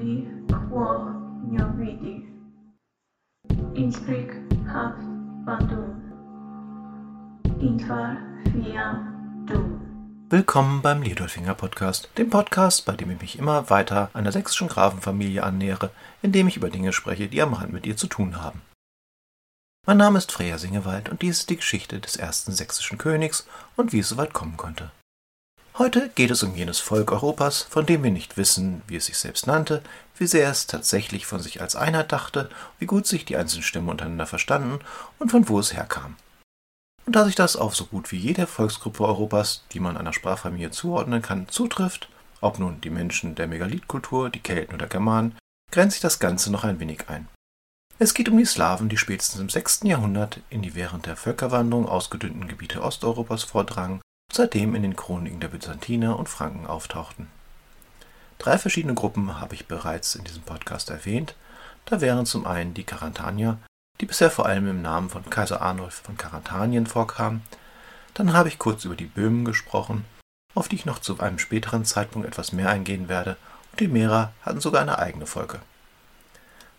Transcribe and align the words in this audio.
bi 0.00 0.26
quo 0.48 0.84
vidi. 1.78 2.24
Insprig 3.74 4.30
hav 4.72 4.94
bandum. 5.44 5.88
Invar 7.60 8.16
fiam 8.44 9.46
dum. 9.46 9.66
Willkommen 10.30 10.80
beim 10.80 11.02
Liedolfinger 11.02 11.54
Podcast, 11.54 12.08
dem 12.16 12.30
Podcast, 12.30 12.86
bei 12.86 12.94
dem 12.96 13.10
ich 13.10 13.20
mich 13.20 13.38
immer 13.38 13.68
weiter 13.68 14.10
einer 14.14 14.32
sächsischen 14.32 14.68
Grafenfamilie 14.68 15.42
annähere, 15.42 15.90
indem 16.22 16.48
ich 16.48 16.56
über 16.56 16.70
Dinge 16.70 16.94
spreche, 16.94 17.28
die 17.28 17.42
am 17.42 17.52
Rand 17.52 17.72
mit 17.72 17.84
ihr 17.84 17.96
zu 17.96 18.06
tun 18.06 18.40
haben. 18.40 18.62
Mein 19.86 19.98
Name 19.98 20.18
ist 20.18 20.32
Freya 20.32 20.56
Singewald 20.56 21.10
und 21.10 21.20
dies 21.20 21.40
ist 21.40 21.50
die 21.50 21.56
Geschichte 21.56 22.00
des 22.00 22.16
ersten 22.16 22.52
sächsischen 22.52 22.96
Königs 22.96 23.46
und 23.76 23.92
wie 23.92 23.98
es 23.98 24.08
soweit 24.08 24.32
kommen 24.32 24.56
konnte. 24.56 24.92
Heute 25.80 26.10
geht 26.14 26.30
es 26.30 26.42
um 26.42 26.54
jenes 26.54 26.78
Volk 26.78 27.10
Europas, 27.10 27.62
von 27.62 27.86
dem 27.86 28.02
wir 28.02 28.10
nicht 28.10 28.36
wissen, 28.36 28.82
wie 28.86 28.96
es 28.96 29.06
sich 29.06 29.16
selbst 29.16 29.46
nannte, 29.46 29.82
wie 30.14 30.26
sehr 30.26 30.50
es 30.50 30.66
tatsächlich 30.66 31.24
von 31.24 31.40
sich 31.40 31.62
als 31.62 31.74
Einheit 31.74 32.12
dachte, 32.12 32.50
wie 32.78 32.84
gut 32.84 33.06
sich 33.06 33.24
die 33.24 33.38
einzelnen 33.38 33.62
Stämme 33.62 33.90
untereinander 33.90 34.26
verstanden 34.26 34.80
und 35.18 35.30
von 35.30 35.48
wo 35.48 35.58
es 35.58 35.72
herkam. 35.72 36.16
Und 37.06 37.16
da 37.16 37.24
sich 37.24 37.34
das 37.34 37.56
auf 37.56 37.74
so 37.74 37.86
gut 37.86 38.12
wie 38.12 38.18
jede 38.18 38.46
Volksgruppe 38.46 39.02
Europas, 39.06 39.64
die 39.72 39.80
man 39.80 39.96
einer 39.96 40.12
Sprachfamilie 40.12 40.70
zuordnen 40.70 41.22
kann, 41.22 41.48
zutrifft, 41.48 42.10
ob 42.42 42.58
nun 42.58 42.82
die 42.82 42.90
Menschen 42.90 43.34
der 43.34 43.46
Megalithkultur, 43.46 44.28
die 44.28 44.40
Kelten 44.40 44.74
oder 44.74 44.86
Germanen, 44.86 45.34
grenzt 45.72 45.94
sich 45.94 46.02
das 46.02 46.18
Ganze 46.18 46.52
noch 46.52 46.62
ein 46.62 46.78
wenig 46.78 47.08
ein. 47.08 47.26
Es 47.98 48.12
geht 48.12 48.28
um 48.28 48.36
die 48.36 48.44
Slawen, 48.44 48.90
die 48.90 48.98
spätestens 48.98 49.40
im 49.40 49.48
6. 49.48 49.84
Jahrhundert 49.84 50.40
in 50.50 50.60
die 50.60 50.74
während 50.74 51.06
der 51.06 51.16
Völkerwanderung 51.16 51.88
ausgedünnten 51.88 52.48
Gebiete 52.48 52.82
Osteuropas 52.82 53.44
vordrangen 53.44 54.02
seitdem 54.32 54.74
in 54.74 54.82
den 54.82 54.96
Chroniken 54.96 55.40
der 55.40 55.48
Byzantiner 55.48 56.18
und 56.18 56.28
Franken 56.28 56.66
auftauchten. 56.66 57.28
Drei 58.38 58.56
verschiedene 58.56 58.94
Gruppen 58.94 59.40
habe 59.40 59.54
ich 59.54 59.66
bereits 59.66 60.14
in 60.14 60.24
diesem 60.24 60.42
Podcast 60.42 60.88
erwähnt. 60.88 61.34
Da 61.84 62.00
wären 62.00 62.26
zum 62.26 62.46
einen 62.46 62.72
die 62.72 62.84
Karantanier, 62.84 63.58
die 64.00 64.06
bisher 64.06 64.30
vor 64.30 64.46
allem 64.46 64.68
im 64.68 64.82
Namen 64.82 65.10
von 65.10 65.28
Kaiser 65.28 65.60
Arnulf 65.60 66.02
von 66.04 66.16
Karantanien 66.16 66.86
vorkamen. 66.86 67.42
Dann 68.14 68.32
habe 68.32 68.48
ich 68.48 68.58
kurz 68.58 68.84
über 68.84 68.96
die 68.96 69.06
Böhmen 69.06 69.44
gesprochen, 69.44 70.04
auf 70.54 70.68
die 70.68 70.76
ich 70.76 70.86
noch 70.86 71.00
zu 71.00 71.20
einem 71.20 71.38
späteren 71.38 71.84
Zeitpunkt 71.84 72.26
etwas 72.26 72.52
mehr 72.52 72.70
eingehen 72.70 73.08
werde, 73.08 73.36
und 73.72 73.80
die 73.80 73.88
Mera 73.88 74.32
hatten 74.42 74.60
sogar 74.60 74.82
eine 74.82 74.98
eigene 74.98 75.26
Folge. 75.26 75.60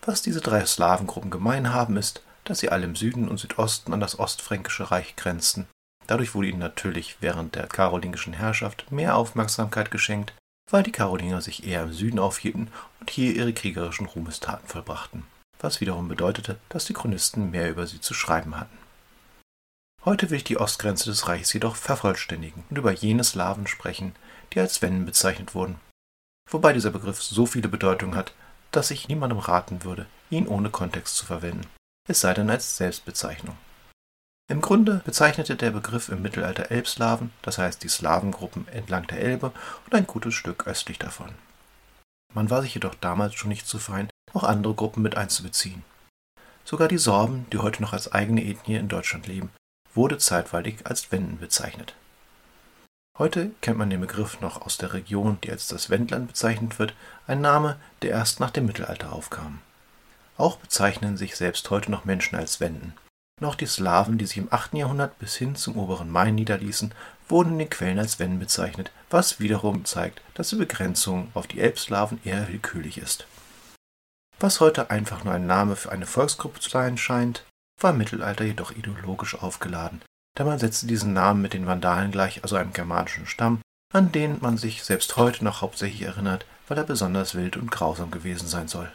Was 0.04 0.20
diese 0.20 0.40
drei 0.40 0.64
Slawengruppen 0.66 1.30
gemein 1.30 1.72
haben, 1.72 1.96
ist, 1.96 2.22
dass 2.44 2.58
sie 2.58 2.70
alle 2.70 2.84
im 2.84 2.96
Süden 2.96 3.28
und 3.28 3.38
Südosten 3.38 3.92
an 3.92 4.00
das 4.00 4.18
Ostfränkische 4.18 4.90
Reich 4.90 5.14
grenzten 5.14 5.68
Dadurch 6.12 6.34
wurde 6.34 6.48
ihnen 6.48 6.58
natürlich 6.58 7.16
während 7.20 7.54
der 7.54 7.66
karolingischen 7.66 8.34
Herrschaft 8.34 8.92
mehr 8.92 9.16
Aufmerksamkeit 9.16 9.90
geschenkt, 9.90 10.34
weil 10.70 10.82
die 10.82 10.92
Karolinger 10.92 11.40
sich 11.40 11.66
eher 11.66 11.84
im 11.84 11.94
Süden 11.94 12.18
aufhielten 12.18 12.68
und 13.00 13.08
hier 13.08 13.34
ihre 13.34 13.54
kriegerischen 13.54 14.04
Ruhmestaten 14.04 14.68
vollbrachten, 14.68 15.22
was 15.58 15.80
wiederum 15.80 16.08
bedeutete, 16.08 16.58
dass 16.68 16.84
die 16.84 16.92
Chronisten 16.92 17.50
mehr 17.50 17.70
über 17.70 17.86
sie 17.86 17.98
zu 17.98 18.12
schreiben 18.12 18.60
hatten. 18.60 18.76
Heute 20.04 20.28
will 20.28 20.36
ich 20.36 20.44
die 20.44 20.58
Ostgrenze 20.58 21.08
des 21.08 21.28
Reichs 21.28 21.50
jedoch 21.54 21.76
vervollständigen 21.76 22.64
und 22.68 22.76
über 22.76 22.92
jene 22.92 23.24
Slawen 23.24 23.66
sprechen, 23.66 24.14
die 24.52 24.60
als 24.60 24.82
Wenden 24.82 25.06
bezeichnet 25.06 25.54
wurden, 25.54 25.80
wobei 26.50 26.74
dieser 26.74 26.90
Begriff 26.90 27.22
so 27.22 27.46
viele 27.46 27.68
Bedeutungen 27.68 28.16
hat, 28.16 28.34
dass 28.70 28.90
ich 28.90 29.08
niemandem 29.08 29.38
raten 29.38 29.82
würde, 29.82 30.04
ihn 30.28 30.46
ohne 30.46 30.68
Kontext 30.68 31.16
zu 31.16 31.24
verwenden, 31.24 31.66
es 32.06 32.20
sei 32.20 32.34
denn 32.34 32.50
als 32.50 32.76
Selbstbezeichnung. 32.76 33.56
Im 34.48 34.60
Grunde 34.60 35.00
bezeichnete 35.04 35.56
der 35.56 35.70
Begriff 35.70 36.08
im 36.08 36.22
Mittelalter 36.22 36.70
Elbslawen, 36.70 37.32
das 37.42 37.58
heißt 37.58 37.82
die 37.82 37.88
Slawengruppen 37.88 38.68
entlang 38.68 39.06
der 39.06 39.20
Elbe 39.20 39.52
und 39.86 39.94
ein 39.94 40.06
gutes 40.06 40.34
Stück 40.34 40.66
östlich 40.66 40.98
davon. 40.98 41.30
Man 42.34 42.50
war 42.50 42.62
sich 42.62 42.74
jedoch 42.74 42.94
damals 42.94 43.34
schon 43.34 43.48
nicht 43.48 43.66
zu 43.66 43.78
fein, 43.78 44.08
auch 44.32 44.44
andere 44.44 44.74
Gruppen 44.74 45.02
mit 45.02 45.16
einzubeziehen. 45.16 45.84
Sogar 46.64 46.88
die 46.88 46.98
Sorben, 46.98 47.46
die 47.52 47.58
heute 47.58 47.82
noch 47.82 47.92
als 47.92 48.12
eigene 48.12 48.44
Ethnie 48.44 48.76
in 48.76 48.88
Deutschland 48.88 49.26
leben, 49.26 49.50
wurde 49.94 50.18
zeitweilig 50.18 50.86
als 50.86 51.12
Wenden 51.12 51.38
bezeichnet. 51.38 51.94
Heute 53.18 53.50
kennt 53.60 53.76
man 53.76 53.90
den 53.90 54.00
Begriff 54.00 54.40
noch 54.40 54.62
aus 54.62 54.78
der 54.78 54.94
Region, 54.94 55.38
die 55.44 55.50
als 55.50 55.66
das 55.66 55.90
Wendland 55.90 56.28
bezeichnet 56.28 56.78
wird, 56.78 56.94
ein 57.26 57.42
Name, 57.42 57.78
der 58.00 58.10
erst 58.10 58.40
nach 58.40 58.50
dem 58.50 58.64
Mittelalter 58.64 59.12
aufkam. 59.12 59.60
Auch 60.38 60.56
bezeichnen 60.56 61.18
sich 61.18 61.36
selbst 61.36 61.68
heute 61.68 61.90
noch 61.90 62.06
Menschen 62.06 62.36
als 62.36 62.58
Wenden. 62.58 62.94
Noch 63.42 63.56
die 63.56 63.66
Slawen, 63.66 64.18
die 64.18 64.26
sich 64.26 64.38
im 64.38 64.46
8. 64.52 64.74
Jahrhundert 64.74 65.18
bis 65.18 65.34
hin 65.34 65.56
zum 65.56 65.76
oberen 65.76 66.08
Main 66.08 66.36
niederließen, 66.36 66.94
wurden 67.28 67.54
in 67.54 67.58
den 67.58 67.70
Quellen 67.70 67.98
als 67.98 68.20
Wenden 68.20 68.38
bezeichnet, 68.38 68.92
was 69.10 69.40
wiederum 69.40 69.84
zeigt, 69.84 70.22
dass 70.34 70.50
die 70.50 70.54
Begrenzung 70.54 71.32
auf 71.34 71.48
die 71.48 71.58
Elbslawen 71.58 72.20
eher 72.24 72.46
willkürlich 72.46 72.98
ist. 72.98 73.26
Was 74.38 74.60
heute 74.60 74.90
einfach 74.90 75.24
nur 75.24 75.34
ein 75.34 75.48
Name 75.48 75.74
für 75.74 75.90
eine 75.90 76.06
Volksgruppe 76.06 76.60
zu 76.60 76.70
sein 76.70 76.96
scheint, 76.96 77.44
war 77.80 77.90
im 77.90 77.98
Mittelalter 77.98 78.44
jedoch 78.44 78.70
ideologisch 78.70 79.34
aufgeladen, 79.34 80.02
da 80.36 80.44
man 80.44 80.60
setzte 80.60 80.86
diesen 80.86 81.12
Namen 81.12 81.42
mit 81.42 81.52
den 81.52 81.66
Vandalen 81.66 82.12
gleich, 82.12 82.44
also 82.44 82.54
einem 82.54 82.72
germanischen 82.72 83.26
Stamm, 83.26 83.60
an 83.92 84.12
den 84.12 84.38
man 84.40 84.56
sich 84.56 84.84
selbst 84.84 85.16
heute 85.16 85.42
noch 85.42 85.62
hauptsächlich 85.62 86.02
erinnert, 86.02 86.46
weil 86.68 86.78
er 86.78 86.84
besonders 86.84 87.34
wild 87.34 87.56
und 87.56 87.72
grausam 87.72 88.12
gewesen 88.12 88.46
sein 88.46 88.68
soll. 88.68 88.92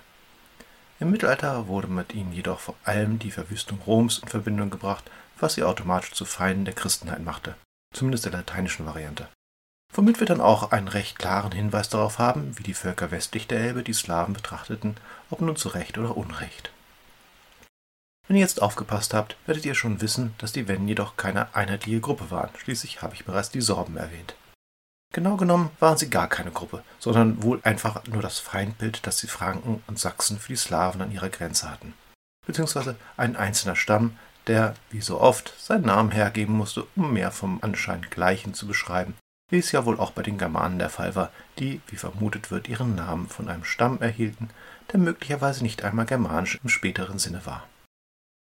Im 1.00 1.12
Mittelalter 1.12 1.68
wurde 1.68 1.88
mit 1.88 2.16
ihnen 2.16 2.34
jedoch 2.34 2.60
vor 2.60 2.76
allem 2.84 3.20
die 3.20 3.30
Verwüstung 3.30 3.80
Roms 3.86 4.18
in 4.18 4.30
Verbindung 4.30 4.72
gebracht, 4.72 5.10
was 5.40 5.54
sie 5.54 5.64
automatisch 5.64 6.14
zu 6.14 6.26
Feinden 6.26 6.66
der 6.66 6.74
Christenheit 6.74 7.24
machte, 7.24 7.56
zumindest 7.94 8.26
der 8.26 8.32
lateinischen 8.32 8.86
Variante. 8.88 9.28
Womit 9.94 10.20
wir 10.20 10.28
dann 10.28 10.42
auch 10.42 10.72
einen 10.72 10.88
recht 10.88 11.20
klaren 11.20 11.52
Hinweis 11.52 11.90
darauf 11.90 12.18
haben, 12.18 12.58
wie 12.58 12.64
die 12.64 12.74
Völker 12.74 13.12
westlich 13.12 13.48
der 13.48 13.60
Elbe 13.60 13.84
die 13.84 13.94
Slawen 13.94 14.34
betrachteten, 14.34 14.98
ob 15.30 15.42
nun 15.42 15.56
zu 15.56 15.70
Recht 15.70 15.98
oder 15.98 16.18
Unrecht. 16.18 16.72
Wenn 18.28 18.36
ihr 18.36 18.42
jetzt 18.42 18.62
aufgepasst 18.62 19.14
habt, 19.14 19.38
werdet 19.46 19.66
ihr 19.66 19.76
schon 19.76 20.02
wissen, 20.02 20.34
dass 20.40 20.52
die 20.52 20.68
Wenden 20.68 20.88
jedoch 20.88 21.16
keine 21.16 21.56
einheitliche 21.56 22.02
Gruppe 22.02 22.32
waren, 22.32 22.50
schließlich 22.58 23.02
habe 23.02 23.14
ich 23.14 23.24
bereits 23.24 23.52
die 23.52 23.62
Sorben 23.62 23.98
erwähnt. 23.98 24.36
Genau 25.18 25.36
genommen 25.36 25.72
waren 25.80 25.98
sie 25.98 26.12
gar 26.12 26.28
keine 26.28 26.52
Gruppe, 26.52 26.84
sondern 27.00 27.42
wohl 27.42 27.60
einfach 27.64 28.06
nur 28.06 28.22
das 28.22 28.38
Feindbild, 28.38 29.08
das 29.08 29.18
die 29.18 29.26
Franken 29.26 29.84
und 29.88 29.98
Sachsen 29.98 30.38
für 30.38 30.50
die 30.50 30.58
Slawen 30.58 31.02
an 31.02 31.12
ihrer 31.12 31.30
Grenze 31.30 31.72
hatten. 31.72 31.96
Beziehungsweise 32.46 32.98
ein 33.18 33.36
einzelner 33.36 33.76
Stamm, 33.76 34.16
der, 34.46 34.76
wie 34.92 35.02
so 35.02 35.20
oft, 35.20 35.56
seinen 35.58 35.88
Namen 35.88 36.12
hergeben 36.12 36.54
musste, 36.54 36.86
um 36.96 37.14
mehr 37.14 37.32
vom 37.32 37.58
anscheinend 37.64 38.12
Gleichen 38.12 38.54
zu 38.54 38.68
beschreiben, 38.68 39.16
wie 39.50 39.58
es 39.58 39.72
ja 39.72 39.86
wohl 39.86 40.00
auch 40.00 40.12
bei 40.12 40.22
den 40.22 40.38
Germanen 40.38 40.78
der 40.78 40.92
Fall 40.92 41.16
war, 41.16 41.32
die, 41.58 41.82
wie 41.88 41.96
vermutet 41.96 42.52
wird, 42.52 42.70
ihren 42.70 42.94
Namen 42.94 43.28
von 43.28 43.50
einem 43.50 43.64
Stamm 43.64 44.00
erhielten, 44.00 44.52
der 44.94 45.00
möglicherweise 45.00 45.64
nicht 45.64 45.84
einmal 45.84 46.06
germanisch 46.06 46.60
im 46.62 46.70
späteren 46.70 47.18
Sinne 47.18 47.44
war. 47.44 47.64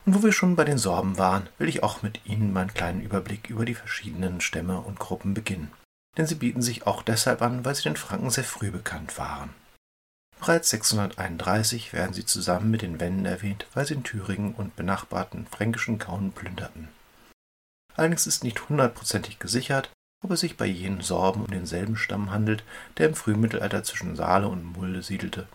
Und 0.06 0.14
wo 0.14 0.24
wir 0.24 0.34
schon 0.34 0.58
bei 0.58 0.66
den 0.66 0.78
Sorben 0.78 1.18
waren, 1.18 1.47
will 1.58 1.69
ich 1.69 1.84
auch 1.84 2.02
mit 2.02 2.25
Ihnen 2.25 2.52
meinen 2.52 2.74
kleinen 2.74 3.00
Überblick 3.00 3.50
über 3.50 3.64
die 3.64 3.75
verschiedenen 3.75 4.41
Stämme 4.41 4.81
und 4.81 5.00
Gruppen 5.00 5.34
beginnen 5.34 5.72
denn 6.18 6.28
sie 6.28 6.36
bieten 6.36 6.62
sich 6.62 6.88
auch 6.88 7.03
deshalb 7.03 7.42
an, 7.42 7.66
weil 7.66 7.76
sie 7.76 7.84
den 7.84 7.98
Franken 7.98 8.30
sehr 8.30 8.44
früh 8.44 8.72
bekannt 8.72 9.18
waren. 9.18 9.50
Bereits 10.40 10.70
631 10.70 11.94
werden 11.94 12.14
sie 12.14 12.26
zusammen 12.26 12.70
mit 12.70 12.81
den 12.81 13.00
Wenden 13.00 13.26
erwähnt, 13.26 13.68
weil 13.74 13.86
sie 13.86 13.96
in 13.96 14.03
Thüringen 14.03 14.53
und 14.53 14.76
benachbarten 14.76 15.48
fränkischen 15.48 15.98
Gauen 15.98 16.31
plünderten. 16.31 16.90
Allerdings 17.96 18.28
ist 18.28 18.44
nicht 18.44 18.68
hundertprozentig 18.70 19.40
gesichert, 19.40 19.90
ob 20.24 20.31
es 20.31 20.42
sich 20.42 20.58
bei 20.58 20.66
jenen 20.66 21.02
Sorben 21.02 21.42
um 21.42 21.52
denselben 21.52 21.96
Stamm 21.96 22.32
handelt, 22.32 22.64
der 22.97 23.08
im 23.08 23.16
Frühmittelalter 23.16 23.84
zwischen 23.84 24.16
Saale 24.16 24.47
und 24.47 24.64
Mulde 24.64 25.02
siedelte. 25.02 25.47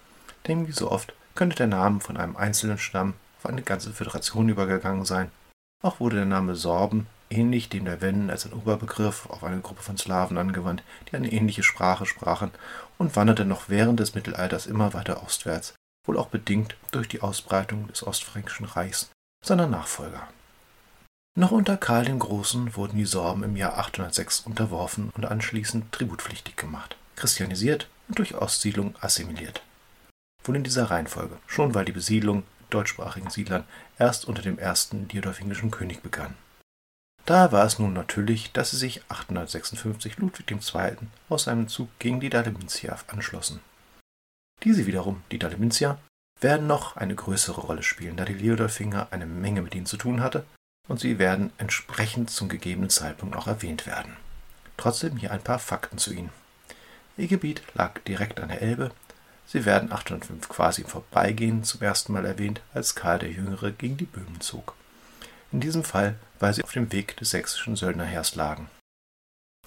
Denn 0.47 0.67
wie 0.67 0.73
so 0.73 0.91
oft 0.91 1.13
könnte 1.35 1.57
der 1.57 1.67
Name 1.67 2.01
von 2.01 2.17
einem 2.17 2.37
einzelnen 2.37 2.79
Stamm 2.79 3.15
auf 3.39 3.47
eine 3.47 3.63
ganze 3.63 3.93
Föderation 3.93 4.49
übergegangen 4.49 5.05
sein. 5.05 5.31
Auch 5.83 6.01
wurde 6.01 6.17
der 6.17 6.25
Name 6.25 6.55
Sorben 6.57 7.07
ähnlich 7.31 7.69
dem 7.69 7.85
der 7.85 8.01
Wenden 8.01 8.31
als 8.31 8.45
ein 8.45 8.53
Oberbegriff 8.53 9.27
auf 9.31 9.45
eine 9.45 9.61
Gruppe 9.61 9.83
von 9.83 9.97
Slawen 9.97 10.37
angewandt, 10.37 10.83
die 11.11 11.17
eine 11.17 11.33
ähnliche 11.33 11.63
Sprache 11.63 12.07
sprachen 12.07 12.51
und 12.99 13.17
wanderte 13.17 13.45
noch 13.45 13.69
während 13.69 14.01
des 14.01 14.15
Mittelalters 14.15 14.67
immer 14.67 14.93
weiter 14.93 15.23
ostwärts, 15.23 15.75
wohl 16.07 16.19
auch 16.19 16.29
bedingt 16.29 16.77
durch 16.91 17.09
die 17.09 17.23
Ausbreitung 17.23 17.89
des 17.89 18.07
Ostfränkischen 18.07 18.67
Reichs 18.67 19.11
seiner 19.45 19.67
Nachfolger. 19.67 20.29
Noch 21.39 21.53
unter 21.53 21.77
Karl 21.77 22.05
dem 22.05 22.19
Großen 22.19 22.75
wurden 22.77 22.99
die 22.99 23.05
Sorben 23.05 23.45
im 23.45 23.57
Jahr 23.57 23.79
806 23.79 24.41
unterworfen 24.41 25.11
und 25.17 25.25
anschließend 25.25 25.93
tributpflichtig 25.93 26.57
gemacht, 26.57 26.97
christianisiert 27.15 27.89
und 28.09 28.19
durch 28.19 28.35
Ostsiedlung 28.35 28.95
assimiliert. 29.01 29.63
Wohl 30.43 30.57
in 30.57 30.65
dieser 30.65 30.91
Reihenfolge, 30.91 31.37
schon 31.47 31.75
weil 31.75 31.85
die 31.85 31.93
Besiedlung 31.93 32.43
deutschsprachigen 32.71 33.31
Siedlern 33.31 33.65
erst 33.99 34.25
unter 34.25 34.43
dem 34.43 34.59
ersten 34.59 35.07
diodorfingischen 35.09 35.71
König 35.71 36.03
begann. 36.03 36.35
Daher 37.27 37.53
war 37.53 37.65
es 37.65 37.79
nun 37.79 37.93
natürlich, 37.93 38.53
dass 38.53 38.71
sie 38.71 38.77
sich 38.77 39.03
856 39.09 40.19
Ludwig 40.19 40.51
II. 40.51 40.97
aus 41.29 41.45
seinem 41.45 41.69
Zug 41.69 41.89
gegen 41.99 42.21
die 42.21 42.31
Dalemitier 42.31 42.97
anschlossen. 43.09 43.61
Diese 44.65 44.87
wiederum, 44.87 45.23
die 45.31 45.39
Dalemitier, 45.39 45.99
werden 46.41 46.67
noch 46.67 46.97
eine 46.97 47.15
größere 47.15 47.61
Rolle 47.61 47.83
spielen, 47.83 48.17
da 48.17 48.25
die 48.25 48.35
Liodolfinger 48.35 49.09
eine 49.11 49.27
Menge 49.27 49.63
mit 49.63 49.75
ihnen 49.75 49.87
zu 49.87 49.97
tun 49.97 50.23
hatte 50.23 50.45
und 50.89 50.99
sie 50.99 51.19
werden 51.19 51.53
entsprechend 51.59 52.31
zum 52.31 52.49
gegebenen 52.49 52.91
Zeitpunkt 52.91 53.37
auch 53.37 53.47
erwähnt 53.47 53.87
werden. 53.87 54.17
Trotzdem 54.77 55.17
hier 55.17 55.31
ein 55.31 55.43
paar 55.43 55.59
Fakten 55.59 55.99
zu 55.99 56.13
ihnen. 56.13 56.31
Ihr 57.17 57.29
Gebiet 57.29 57.63
lag 57.75 58.01
direkt 58.01 58.41
an 58.41 58.49
der 58.49 58.63
Elbe, 58.63 58.91
Sie 59.53 59.65
werden 59.65 59.91
805 59.91 60.49
quasi 60.49 60.83
im 60.83 60.87
Vorbeigehen 60.87 61.65
zum 61.65 61.83
ersten 61.83 62.13
Mal 62.13 62.25
erwähnt, 62.25 62.61
als 62.73 62.95
Karl 62.95 63.19
der 63.19 63.33
Jüngere 63.33 63.73
gegen 63.73 63.97
die 63.97 64.05
Böhmen 64.05 64.41
zog. 64.41 64.77
In 65.53 65.61
diesem 65.61 65.85
Fall, 65.85 66.17
weil 66.39 66.55
sie 66.55 66.63
auf 66.63 66.73
dem 66.73 66.93
Weg 66.93 67.17
des 67.17 67.31
sächsischen 67.31 67.77
Söldnerheers 67.77 68.35
lagen. 68.37 68.71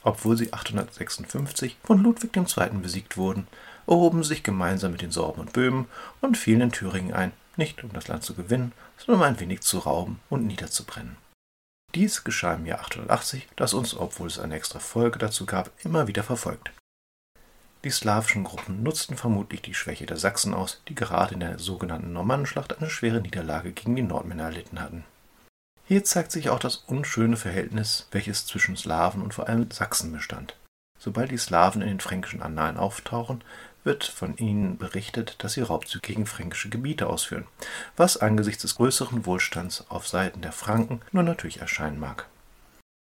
Obwohl 0.01 0.38
sie 0.38 0.51
856 0.51 1.77
von 1.83 2.01
Ludwig 2.01 2.35
II. 2.35 2.69
besiegt 2.81 3.18
wurden, 3.18 3.47
erhoben 3.88 4.24
sich 4.24 4.44
gemeinsam 4.44 4.91
mit 4.91 5.01
den 5.01 5.12
Sorben 5.12 5.41
und 5.41 5.53
Böhmen 5.53 5.88
und 6.21 6.38
fielen 6.38 6.62
in 6.62 6.71
Thüringen 6.71 7.13
ein, 7.13 7.31
nicht 7.57 7.83
um 7.83 7.91
das 7.94 8.07
Land 8.07 8.24
zu 8.24 8.33
gewinnen, 8.33 8.74
sondern 8.97 9.21
um 9.21 9.27
ein 9.27 9.39
wenig 9.39 9.62
zu 9.62 9.80
rauben 9.80 10.19
und 10.30 10.45
niederzubrennen. 10.45 11.18
Dies 11.95 12.24
geschah 12.24 12.56
im 12.56 12.65
Jahr 12.65 12.80
880, 12.80 13.47
das 13.56 13.74
uns, 13.74 13.95
obwohl 13.95 14.27
es 14.27 14.39
eine 14.39 14.56
extra 14.56 14.80
Folge 14.80 15.19
dazu 15.19 15.45
gab, 15.45 15.71
immer 15.83 16.07
wieder 16.07 16.24
verfolgt. 16.24 16.71
Die 17.83 17.91
slawischen 17.91 18.45
Gruppen 18.45 18.81
nutzten 18.81 19.18
vermutlich 19.18 19.62
die 19.62 19.74
Schwäche 19.74 20.06
der 20.06 20.18
Sachsen 20.18 20.53
aus, 20.53 20.81
die 20.88 20.95
gerade 20.95 21.33
in 21.33 21.41
der 21.41 21.59
sogenannten 21.59 22.13
Normannenschlacht 22.13 22.77
eine 22.77 22.89
schwere 22.89 23.21
Niederlage 23.21 23.74
gegen 23.74 23.95
die 23.95 24.01
Nordmänner 24.01 24.45
erlitten 24.45 24.81
hatten. 24.81 25.03
Hier 25.85 26.03
zeigt 26.03 26.31
sich 26.31 26.50
auch 26.50 26.59
das 26.59 26.77
unschöne 26.77 27.35
Verhältnis, 27.35 28.07
welches 28.12 28.45
zwischen 28.45 28.77
Slawen 28.77 29.21
und 29.21 29.33
vor 29.33 29.50
allem 29.50 29.69
Sachsen 29.69 30.12
bestand. 30.12 30.56
Sobald 30.97 31.31
die 31.31 31.38
Slawen 31.38 31.81
in 31.81 31.89
den 31.89 32.00
fränkischen 32.00 32.41
Annalen 32.41 32.77
auftauchen, 32.77 33.44
wird 33.83 34.06
von 34.06 34.38
ihnen 34.38 34.77
berichtet, 34.77 35.35
dass 35.39 35.53
sie 35.53 35.62
Raubzüge 35.62 36.07
gegen 36.07 36.25
fränkische 36.25 36.69
Gebiete 36.69 37.07
ausführen, 37.07 37.45
was 37.97 38.15
angesichts 38.15 38.62
des 38.62 38.75
größeren 38.75 39.25
Wohlstands 39.25 39.85
auf 39.89 40.07
Seiten 40.07 40.41
der 40.41 40.53
Franken 40.53 41.01
nur 41.12 41.24
natürlich 41.24 41.59
erscheinen 41.59 42.00
mag. 42.00 42.27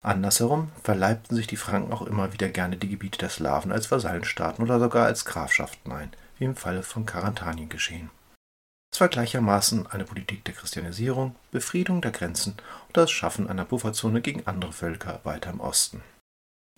Andersherum 0.05 0.71
verleibten 0.83 1.35
sich 1.35 1.47
die 1.47 1.57
Franken 1.57 1.93
auch 1.93 2.03
immer 2.03 2.33
wieder 2.35 2.49
gerne 2.51 2.77
die 2.77 2.91
Gebiete 2.91 3.19
der 3.19 3.31
Slawen 3.31 3.73
als 3.73 3.91
Vasallenstaaten 3.91 4.63
oder 4.63 4.79
sogar 4.79 5.07
als 5.07 5.25
Grafschaften 5.25 5.91
ein, 5.91 6.13
wie 6.39 6.45
im 6.45 6.57
Falle 6.57 6.83
von 6.83 7.07
Karantanien 7.07 7.71
geschehen. 7.71 8.11
Es 8.97 9.01
war 9.01 9.09
gleichermaßen 9.09 9.89
eine 9.89 10.05
Politik 10.05 10.47
der 10.47 10.55
Christianisierung, 10.55 11.37
Befriedung 11.51 12.01
der 12.01 12.13
Grenzen 12.13 12.53
und 12.87 12.97
das 12.97 13.11
Schaffen 13.11 13.47
einer 13.47 13.67
Pufferzone 13.67 14.23
gegen 14.23 14.47
andere 14.47 14.73
Völker 14.73 15.21
weiter 15.23 15.51
im 15.51 15.61
Osten. 15.61 16.01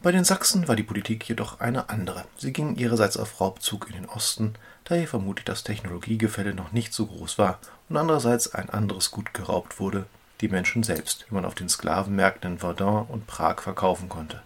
Bei 0.03 0.11
den 0.11 0.25
Sachsen 0.25 0.67
war 0.67 0.75
die 0.75 0.82
Politik 0.82 1.29
jedoch 1.29 1.61
eine 1.61 1.91
andere. 1.91 2.25
Sie 2.37 2.53
gingen 2.53 2.75
ihrerseits 2.75 3.17
auf 3.17 3.41
Raubzug 3.41 3.87
in 3.87 3.93
den 3.93 4.06
Osten, 4.06 4.55
da 4.82 4.97
hier 4.97 5.06
vermutlich 5.06 5.44
das 5.44 5.62
Technologiegefälle 5.62 6.55
noch 6.55 6.73
nicht 6.73 6.93
so 6.93 7.06
groß 7.06 7.38
war 7.38 7.61
und 7.88 7.97
andererseits 7.97 8.53
ein 8.53 8.69
anderes 8.69 9.12
Gut 9.12 9.32
geraubt 9.32 9.79
wurde, 9.79 10.06
die 10.41 10.49
Menschen 10.49 10.82
selbst, 10.82 11.26
die 11.31 11.35
man 11.35 11.44
auf 11.44 11.55
den 11.55 11.69
Sklavenmärkten 11.69 12.55
in 12.55 12.59
Verdun 12.59 13.06
und 13.06 13.29
Prag 13.29 13.61
verkaufen 13.61 14.09
konnte. 14.09 14.43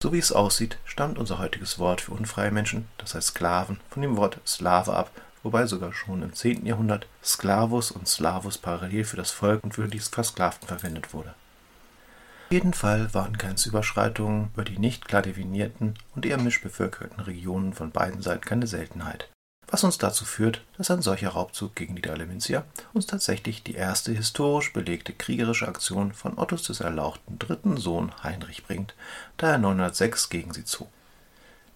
So 0.00 0.12
wie 0.12 0.20
es 0.20 0.30
aussieht, 0.30 0.78
stammt 0.84 1.18
unser 1.18 1.40
heutiges 1.40 1.80
Wort 1.80 2.02
für 2.02 2.12
unfreie 2.12 2.52
Menschen, 2.52 2.86
das 2.98 3.16
heißt 3.16 3.28
Sklaven, 3.28 3.80
von 3.90 4.02
dem 4.02 4.16
Wort 4.16 4.38
Slave 4.46 4.92
ab, 4.92 5.10
wobei 5.46 5.66
sogar 5.66 5.92
schon 5.92 6.22
im 6.22 6.32
10. 6.32 6.66
Jahrhundert 6.66 7.06
Sklavus 7.22 7.92
und 7.92 8.08
Slavus 8.08 8.58
parallel 8.58 9.04
für 9.04 9.16
das 9.16 9.30
Volk 9.30 9.62
und 9.62 9.74
für 9.74 9.86
die 9.86 10.00
Versklavten 10.00 10.66
verwendet 10.66 11.14
wurde. 11.14 11.36
Auf 12.46 12.52
jeden 12.52 12.74
Fall 12.74 13.14
waren 13.14 13.38
Grenzüberschreitungen 13.38 14.50
über 14.52 14.64
die 14.64 14.78
nicht 14.78 15.06
klar 15.06 15.22
definierten 15.22 15.94
und 16.16 16.26
eher 16.26 16.38
mischbevölkerten 16.38 17.20
Regionen 17.20 17.74
von 17.74 17.92
beiden 17.92 18.22
Seiten 18.22 18.44
keine 18.44 18.66
Seltenheit, 18.66 19.28
was 19.68 19.84
uns 19.84 19.98
dazu 19.98 20.24
führt, 20.24 20.64
dass 20.78 20.90
ein 20.90 21.00
solcher 21.00 21.28
Raubzug 21.28 21.76
gegen 21.76 21.94
Niederleminzia 21.94 22.64
uns 22.92 23.06
tatsächlich 23.06 23.62
die 23.62 23.74
erste 23.76 24.10
historisch 24.10 24.72
belegte 24.72 25.12
kriegerische 25.12 25.68
Aktion 25.68 26.12
von 26.12 26.38
Ottos 26.38 26.64
des 26.64 26.80
Erlauchten 26.80 27.38
dritten 27.38 27.76
Sohn 27.76 28.10
Heinrich 28.24 28.64
bringt, 28.64 28.96
da 29.36 29.52
er 29.52 29.58
906 29.58 30.28
gegen 30.28 30.52
sie 30.52 30.64
zog. 30.64 30.88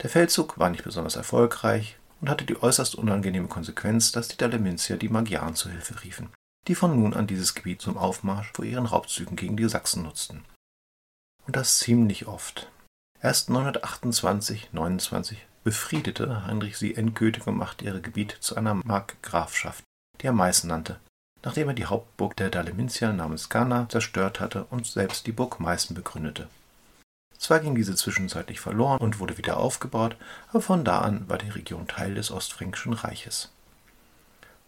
Der 0.02 0.10
Feldzug 0.10 0.58
war 0.58 0.70
nicht 0.70 0.82
besonders 0.82 1.14
erfolgreich 1.14 1.99
und 2.20 2.28
hatte 2.28 2.44
die 2.44 2.62
äußerst 2.62 2.94
unangenehme 2.94 3.48
Konsequenz, 3.48 4.12
dass 4.12 4.28
die 4.28 4.36
Daleminzier 4.36 4.96
die 4.96 5.08
Magyaren 5.08 5.54
zu 5.54 5.70
Hilfe 5.70 6.02
riefen, 6.02 6.30
die 6.68 6.74
von 6.74 6.94
nun 6.98 7.14
an 7.14 7.26
dieses 7.26 7.54
Gebiet 7.54 7.80
zum 7.80 7.96
Aufmarsch 7.96 8.52
vor 8.52 8.64
ihren 8.64 8.86
Raubzügen 8.86 9.36
gegen 9.36 9.56
die 9.56 9.68
Sachsen 9.68 10.02
nutzten 10.02 10.44
und 11.50 11.56
das 11.56 11.80
ziemlich 11.80 12.28
oft. 12.28 12.70
Erst 13.20 13.50
928/29 13.50 15.36
befriedete 15.64 16.46
Heinrich 16.46 16.78
sie 16.78 16.94
endgültig 16.94 17.46
und 17.46 17.56
machte 17.56 17.84
ihr 17.84 17.98
Gebiet 17.98 18.36
zu 18.40 18.56
einer 18.56 18.74
Markgrafschaft, 18.74 19.82
die 20.20 20.26
er 20.26 20.32
Meißen 20.32 20.68
nannte, 20.68 21.00
nachdem 21.42 21.68
er 21.68 21.74
die 21.74 21.86
Hauptburg 21.86 22.36
der 22.36 22.50
Daleminzier 22.50 23.12
namens 23.12 23.48
Ghana 23.48 23.88
zerstört 23.88 24.38
hatte 24.38 24.64
und 24.66 24.86
selbst 24.86 25.26
die 25.26 25.32
Burg 25.32 25.58
Meißen 25.58 25.94
begründete. 25.94 26.48
Zwar 27.40 27.60
ging 27.60 27.74
diese 27.74 27.94
zwischenzeitlich 27.96 28.60
verloren 28.60 29.00
und 29.00 29.18
wurde 29.18 29.38
wieder 29.38 29.56
aufgebaut, 29.56 30.14
aber 30.50 30.60
von 30.60 30.84
da 30.84 31.00
an 31.00 31.26
war 31.26 31.38
die 31.38 31.48
Region 31.48 31.88
Teil 31.88 32.14
des 32.14 32.30
Ostfränkischen 32.30 32.92
Reiches. 32.92 33.50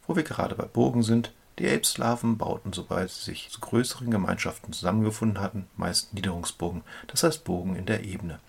Wo 0.07 0.17
wir 0.17 0.23
gerade 0.23 0.55
bei 0.55 0.65
Burgen 0.65 1.03
sind, 1.03 1.35
die 1.59 1.67
Elbslawen 1.67 2.39
bauten, 2.39 2.73
sobald 2.73 3.11
sie 3.11 3.25
sich 3.25 3.51
zu 3.51 3.61
größeren 3.61 4.11
Gemeinschaften 4.11 4.73
zusammengefunden 4.73 5.39
hatten, 5.39 5.69
meist 5.77 6.15
Niederungsburgen, 6.15 6.83
das 7.09 7.23
heißt 7.23 7.45
Burgen 7.45 7.77
in 7.77 7.85
der 7.85 8.05
Ebene, 8.05 8.41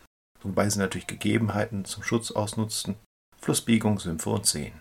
wobei 0.42 0.70
sie 0.70 0.80
natürlich 0.80 1.08
Gegebenheiten 1.08 1.84
zum 1.84 2.02
Schutz 2.02 2.32
ausnutzten, 2.32 2.96
Flussbiegung, 3.42 4.00
Sümpfe 4.00 4.30
und 4.30 4.46
Seen. 4.46 4.74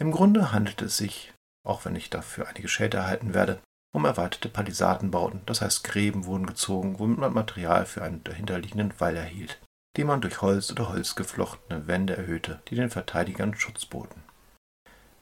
Im 0.00 0.10
Grunde 0.10 0.50
handelte 0.50 0.86
es 0.86 0.96
sich, 0.96 1.32
auch 1.64 1.84
wenn 1.84 1.94
ich 1.94 2.10
dafür 2.10 2.48
einige 2.48 2.66
Schelte 2.66 2.96
erhalten 2.96 3.32
werde, 3.32 3.60
um 3.96 4.04
erweiterte 4.04 4.50
Palisadenbauten, 4.50 5.40
das 5.46 5.62
heißt 5.62 5.82
Gräben 5.82 6.26
wurden 6.26 6.44
gezogen, 6.44 6.98
womit 6.98 7.16
man 7.16 7.32
Material 7.32 7.86
für 7.86 8.02
einen 8.02 8.22
dahinterliegenden 8.24 8.92
Wall 9.00 9.16
erhielt, 9.16 9.58
den 9.96 10.06
man 10.06 10.20
durch 10.20 10.42
Holz 10.42 10.70
oder 10.70 10.90
Holz 10.90 11.14
geflochtene 11.14 11.86
Wände 11.86 12.14
erhöhte, 12.14 12.60
die 12.68 12.74
den 12.74 12.90
Verteidigern 12.90 13.54
Schutz 13.54 13.86
boten. 13.86 14.22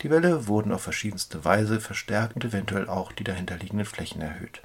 Die 0.01 0.11
Wälle 0.11 0.49
wurden 0.49 0.73
auf 0.73 0.83
verschiedenste 0.83 1.45
Weise 1.45 1.81
verstärkt 1.81 2.35
und 2.35 2.45
eventuell 2.45 2.89
auch 2.89 3.13
die 3.13 3.23
dahinterliegenden 3.23 3.87
Flächen 3.87 4.21
erhöht. 4.21 4.61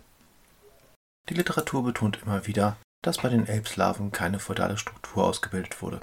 Die 1.29 1.35
Literatur 1.35 1.83
betont 1.83 2.23
immer 2.23 2.47
wieder, 2.47 2.77
dass 3.03 3.19
bei 3.19 3.29
den 3.29 3.45
Elbslawen 3.47 4.11
keine 4.11 4.39
feudale 4.39 4.79
Struktur 4.79 5.25
ausgebildet 5.25 5.83
wurde. 5.83 5.99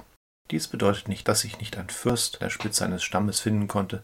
Dies 0.49 0.69
bedeutet 0.69 1.09
nicht, 1.09 1.27
dass 1.27 1.41
sich 1.41 1.59
nicht 1.59 1.77
ein 1.77 1.89
Fürst 1.89 2.35
an 2.35 2.39
der 2.45 2.51
Spitze 2.51 2.85
eines 2.85 3.03
Stammes 3.03 3.41
finden 3.41 3.67
konnte. 3.67 4.01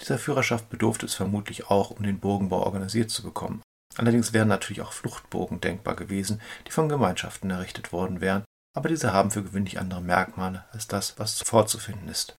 Dieser 0.00 0.18
Führerschaft 0.18 0.70
bedurfte 0.70 1.06
es 1.06 1.14
vermutlich 1.14 1.70
auch, 1.70 1.90
um 1.90 2.02
den 2.02 2.20
Burgenbau 2.20 2.62
organisiert 2.62 3.10
zu 3.10 3.22
bekommen. 3.22 3.62
Allerdings 3.96 4.32
wären 4.32 4.48
natürlich 4.48 4.82
auch 4.82 4.92
Fluchtburgen 4.92 5.60
denkbar 5.60 5.96
gewesen, 5.96 6.40
die 6.66 6.70
von 6.70 6.88
Gemeinschaften 6.88 7.50
errichtet 7.50 7.92
worden 7.92 8.20
wären, 8.20 8.44
aber 8.76 8.88
diese 8.88 9.12
haben 9.12 9.30
für 9.30 9.42
gewöhnlich 9.42 9.80
andere 9.80 10.00
Merkmale 10.00 10.64
als 10.72 10.86
das, 10.86 11.18
was 11.18 11.42
vorzufinden 11.42 12.08
ist. 12.08 12.36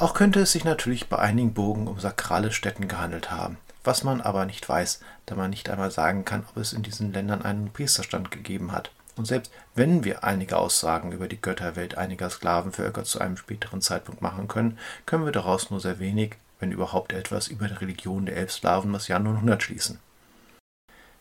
Auch 0.00 0.14
könnte 0.14 0.40
es 0.40 0.52
sich 0.52 0.64
natürlich 0.64 1.08
bei 1.08 1.18
einigen 1.18 1.54
Burgen 1.54 1.86
um 1.86 2.00
sakrale 2.00 2.52
Stätten 2.52 2.88
gehandelt 2.88 3.30
haben, 3.30 3.58
was 3.84 4.02
man 4.02 4.20
aber 4.20 4.46
nicht 4.46 4.68
weiß, 4.68 5.00
da 5.26 5.34
man 5.34 5.50
nicht 5.50 5.68
einmal 5.68 5.90
sagen 5.90 6.24
kann, 6.24 6.44
ob 6.48 6.56
es 6.56 6.72
in 6.72 6.82
diesen 6.82 7.12
Ländern 7.12 7.42
einen 7.42 7.72
Priesterstand 7.72 8.30
gegeben 8.30 8.72
hat. 8.72 8.90
Und 9.16 9.26
selbst 9.26 9.52
wenn 9.74 10.02
wir 10.02 10.24
einige 10.24 10.56
Aussagen 10.56 11.12
über 11.12 11.28
die 11.28 11.40
Götterwelt 11.40 11.96
einiger 11.96 12.30
Sklavenvölker 12.30 13.04
zu 13.04 13.20
einem 13.20 13.36
späteren 13.36 13.80
Zeitpunkt 13.80 14.22
machen 14.22 14.48
können, 14.48 14.78
können 15.06 15.24
wir 15.24 15.32
daraus 15.32 15.70
nur 15.70 15.80
sehr 15.80 16.00
wenig, 16.00 16.36
wenn 16.60 16.72
überhaupt 16.72 17.12
etwas 17.12 17.48
über 17.48 17.68
die 17.68 17.74
Religion 17.74 18.26
der 18.26 18.36
Elbslawen 18.36 18.92
das 18.92 19.08
Jahr 19.08 19.20
900 19.20 19.62
schließen. 19.62 19.98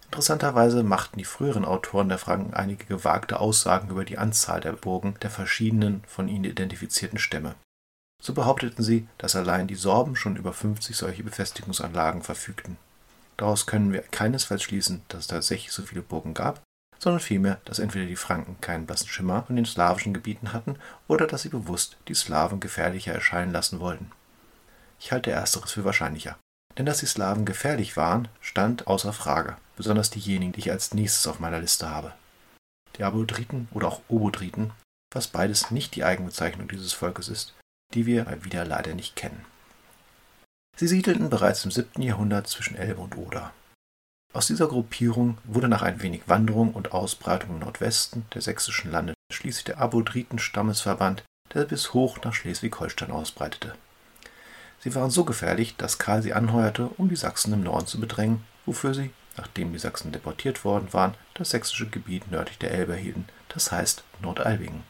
Interessanterweise 0.05 0.83
machten 0.83 1.17
die 1.17 1.25
früheren 1.25 1.65
Autoren 1.65 2.07
der 2.07 2.19
Franken 2.19 2.53
einige 2.53 2.85
gewagte 2.85 3.39
Aussagen 3.39 3.89
über 3.89 4.05
die 4.05 4.19
Anzahl 4.19 4.61
der 4.61 4.73
Burgen 4.73 5.15
der 5.23 5.31
verschiedenen 5.31 6.03
von 6.07 6.27
ihnen 6.27 6.43
identifizierten 6.43 7.17
Stämme. 7.17 7.55
So 8.21 8.33
behaupteten 8.33 8.83
sie, 8.83 9.07
dass 9.17 9.35
allein 9.35 9.67
die 9.67 9.75
Sorben 9.75 10.15
schon 10.15 10.35
über 10.35 10.53
50 10.53 10.95
solche 10.95 11.23
Befestigungsanlagen 11.23 12.21
verfügten. 12.21 12.77
Daraus 13.37 13.65
können 13.65 13.91
wir 13.91 14.01
keinesfalls 14.03 14.61
schließen, 14.61 15.01
dass 15.07 15.21
es 15.21 15.27
tatsächlich 15.27 15.71
so 15.71 15.81
viele 15.81 16.03
Burgen 16.03 16.33
gab, 16.33 16.61
sondern 16.99 17.19
vielmehr, 17.19 17.59
dass 17.65 17.79
entweder 17.79 18.05
die 18.05 18.15
Franken 18.15 18.61
keinen 18.61 18.85
blassen 18.85 19.09
Schimmer 19.09 19.43
von 19.43 19.57
den 19.57 19.65
slawischen 19.65 20.13
Gebieten 20.13 20.53
hatten 20.53 20.77
oder 21.07 21.27
dass 21.27 21.41
sie 21.41 21.49
bewusst 21.49 21.97
die 22.07 22.13
Slawen 22.13 22.59
gefährlicher 22.59 23.13
erscheinen 23.13 23.51
lassen 23.51 23.79
wollten. 23.79 24.11
Ich 24.99 25.11
halte 25.11 25.31
ersteres 25.31 25.71
für 25.71 25.85
wahrscheinlicher. 25.85 26.37
Denn 26.77 26.85
dass 26.85 26.99
die 26.99 27.05
Slawen 27.05 27.45
gefährlich 27.45 27.97
waren, 27.97 28.27
stand 28.41 28.87
außer 28.87 29.13
Frage, 29.13 29.57
besonders 29.75 30.09
diejenigen, 30.09 30.53
die 30.53 30.59
ich 30.59 30.71
als 30.71 30.93
nächstes 30.93 31.27
auf 31.27 31.39
meiner 31.39 31.59
Liste 31.59 31.89
habe. 31.89 32.13
Die 32.97 33.03
Abodriten 33.03 33.67
oder 33.71 33.87
auch 33.87 34.01
Obodriten, 34.07 34.71
was 35.13 35.27
beides 35.27 35.71
nicht 35.71 35.95
die 35.95 36.03
Eigenbezeichnung 36.03 36.67
dieses 36.67 36.93
Volkes 36.93 37.27
ist, 37.27 37.53
die 37.93 38.05
wir 38.05 38.43
wieder 38.43 38.65
leider 38.65 38.93
nicht 38.95 39.15
kennen. 39.15 39.45
Sie 40.75 40.87
siedelten 40.87 41.29
bereits 41.29 41.63
im 41.65 41.71
7. 41.71 42.01
Jahrhundert 42.01 42.47
zwischen 42.47 42.75
Elbe 42.75 43.01
und 43.01 43.15
Oder. 43.15 43.53
Aus 44.33 44.47
dieser 44.47 44.67
Gruppierung 44.67 45.37
wurde 45.43 45.67
nach 45.67 45.83
ein 45.83 46.01
wenig 46.01 46.23
Wanderung 46.27 46.73
und 46.73 46.91
Ausbreitung 46.91 47.51
im 47.51 47.59
Nordwesten 47.59 48.25
der 48.33 48.41
sächsischen 48.41 48.89
Lande 48.91 49.13
schließlich 49.31 49.65
der 49.65 49.77
Abodriten-Stammesverband, 49.79 51.23
der 51.53 51.65
bis 51.65 51.93
hoch 51.93 52.17
nach 52.23 52.33
Schleswig-Holstein 52.33 53.11
ausbreitete. 53.11 53.75
Sie 54.83 54.93
waren 54.95 55.11
so 55.11 55.23
gefährlich, 55.23 55.77
dass 55.77 55.97
Karl 55.97 56.21
sie 56.21 56.33
anheuerte, 56.33 56.89
um 56.97 57.07
die 57.07 57.15
Sachsen 57.15 57.53
im 57.53 57.63
Norden 57.63 57.87
zu 57.87 58.01
bedrängen, 58.01 58.43
wofür 58.65 58.93
sie, 58.93 59.11
nachdem 59.37 59.71
die 59.71 59.79
Sachsen 59.79 60.11
deportiert 60.11 60.65
worden 60.65 60.91
waren, 60.91 61.13
das 61.35 61.51
sächsische 61.51 61.87
Gebiet 61.87 62.29
nördlich 62.29 62.57
der 62.57 62.71
Elbe 62.71 62.91
erhielten, 62.91 63.25
das 63.47 63.71
heißt 63.71 64.03
Nordalbingen. 64.21 64.83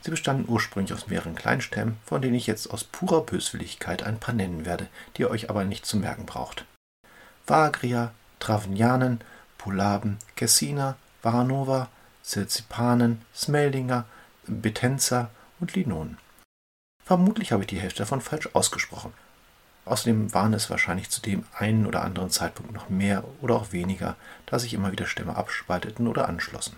Sie 0.00 0.10
bestanden 0.10 0.48
ursprünglich 0.48 0.94
aus 0.94 1.08
mehreren 1.08 1.34
Kleinstämmen, 1.34 1.98
von 2.06 2.22
denen 2.22 2.36
ich 2.36 2.46
jetzt 2.46 2.70
aus 2.70 2.84
purer 2.84 3.20
Böswilligkeit 3.20 4.02
ein 4.02 4.18
paar 4.18 4.34
nennen 4.34 4.64
werde, 4.64 4.88
die 5.14 5.22
ihr 5.22 5.30
euch 5.30 5.50
aber 5.50 5.64
nicht 5.64 5.84
zu 5.84 5.98
merken 5.98 6.24
braucht. 6.24 6.64
Vagrier, 7.46 8.12
Travnianen, 8.40 9.20
Polaben, 9.58 10.16
Kessiner, 10.36 10.96
Varanova, 11.20 11.90
Cirzipanen, 12.24 13.20
Smeldinger, 13.34 14.06
Betenzer 14.46 15.28
und 15.60 15.74
Linonen. 15.74 16.16
Vermutlich 17.04 17.52
habe 17.52 17.62
ich 17.62 17.68
die 17.68 17.80
Hälfte 17.80 18.00
davon 18.00 18.20
falsch 18.20 18.48
ausgesprochen. 18.52 19.12
Außerdem 19.84 20.32
waren 20.32 20.54
es 20.54 20.70
wahrscheinlich 20.70 21.10
zu 21.10 21.20
dem 21.20 21.44
einen 21.58 21.86
oder 21.86 22.02
anderen 22.02 22.30
Zeitpunkt 22.30 22.72
noch 22.72 22.88
mehr 22.88 23.24
oder 23.40 23.56
auch 23.56 23.72
weniger, 23.72 24.16
da 24.46 24.58
sich 24.58 24.74
immer 24.74 24.92
wieder 24.92 25.06
Stämme 25.06 25.36
abspalteten 25.36 26.06
oder 26.06 26.28
anschlossen. 26.28 26.76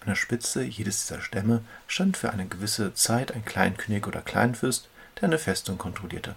An 0.00 0.08
der 0.08 0.14
Spitze 0.14 0.62
jedes 0.62 1.06
dieser 1.06 1.20
Stämme 1.20 1.62
stand 1.86 2.16
für 2.16 2.30
eine 2.30 2.46
gewisse 2.46 2.94
Zeit 2.94 3.32
ein 3.32 3.44
Kleinkönig 3.44 4.06
oder 4.06 4.20
Kleinfürst, 4.20 4.88
der 5.16 5.24
eine 5.24 5.38
Festung 5.38 5.78
kontrollierte. 5.78 6.34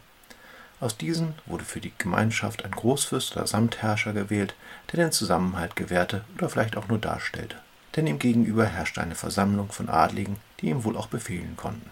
Aus 0.80 0.98
diesen 0.98 1.36
wurde 1.46 1.64
für 1.64 1.80
die 1.80 1.94
Gemeinschaft 1.98 2.66
ein 2.66 2.72
Großfürst 2.72 3.36
oder 3.36 3.48
Samtherrscher 3.48 4.14
gewählt, 4.14 4.56
der 4.92 5.04
den 5.04 5.12
Zusammenhalt 5.12 5.76
gewährte 5.76 6.26
oder 6.36 6.50
vielleicht 6.50 6.78
auch 6.78 6.88
nur 6.88 7.00
darstellte. 7.00 7.58
Denn 7.96 8.08
ihm 8.08 8.20
gegenüber 8.20 8.66
herrschte 8.66 9.02
eine 9.02 9.16
Versammlung 9.16 9.72
von 9.72 9.90
Adligen, 9.90 10.38
die 10.60 10.68
ihm 10.68 10.84
wohl 10.84 10.98
auch 10.98 11.08
befehlen 11.08 11.56
konnten. 11.56 11.90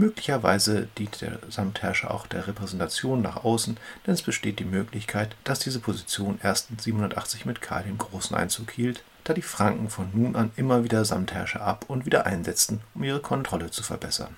Möglicherweise 0.00 0.88
diente 0.96 1.26
der 1.26 1.38
Samtherrscher 1.50 2.10
auch 2.10 2.26
der 2.26 2.46
Repräsentation 2.46 3.20
nach 3.20 3.44
außen, 3.44 3.76
denn 4.06 4.14
es 4.14 4.22
besteht 4.22 4.58
die 4.58 4.64
Möglichkeit, 4.64 5.36
dass 5.44 5.58
diese 5.58 5.78
Position 5.78 6.40
erst 6.42 6.68
780 6.80 7.44
mit 7.44 7.60
Karl 7.60 7.84
dem 7.84 7.98
Großen 7.98 8.34
Einzug 8.34 8.70
hielt 8.70 9.04
da 9.24 9.34
die 9.34 9.42
Franken 9.42 9.90
von 9.90 10.08
nun 10.14 10.36
an 10.36 10.50
immer 10.56 10.84
wieder 10.84 11.04
Samtherrscher 11.04 11.60
ab 11.60 11.84
und 11.88 12.06
wieder 12.06 12.24
einsetzten, 12.24 12.80
um 12.94 13.04
ihre 13.04 13.20
Kontrolle 13.20 13.70
zu 13.70 13.82
verbessern. 13.82 14.36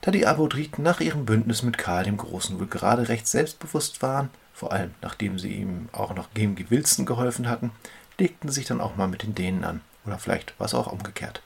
Da 0.00 0.12
die 0.12 0.26
Abodriten 0.26 0.82
nach 0.82 1.00
ihrem 1.00 1.24
Bündnis 1.24 1.62
mit 1.62 1.76
Karl 1.76 2.04
dem 2.04 2.16
Großen 2.16 2.58
wohl 2.58 2.66
gerade 2.66 3.08
recht 3.08 3.26
selbstbewusst 3.26 4.02
waren, 4.02 4.30
vor 4.52 4.72
allem 4.72 4.94
nachdem 5.02 5.38
sie 5.38 5.52
ihm 5.52 5.88
auch 5.92 6.14
noch 6.14 6.32
gegen 6.32 6.56
die 6.56 6.70
Wilsten 6.70 7.06
geholfen 7.06 7.48
hatten, 7.48 7.72
legten 8.18 8.48
sie 8.48 8.54
sich 8.54 8.66
dann 8.66 8.80
auch 8.80 8.96
mal 8.96 9.08
mit 9.08 9.22
den 9.22 9.34
Dänen 9.34 9.64
an, 9.64 9.80
oder 10.04 10.18
vielleicht 10.18 10.58
war 10.58 10.66
es 10.66 10.74
auch 10.74 10.86
umgekehrt. 10.86 11.42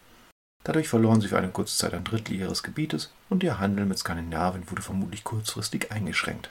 Dadurch 0.66 0.88
verloren 0.88 1.20
sie 1.20 1.28
für 1.28 1.38
eine 1.38 1.50
kurze 1.50 1.78
Zeit 1.78 1.94
ein 1.94 2.02
Drittel 2.02 2.34
ihres 2.34 2.64
Gebietes 2.64 3.12
und 3.28 3.44
ihr 3.44 3.60
Handel 3.60 3.86
mit 3.86 4.00
Skandinavien 4.00 4.68
wurde 4.68 4.82
vermutlich 4.82 5.22
kurzfristig 5.22 5.92
eingeschränkt. 5.92 6.50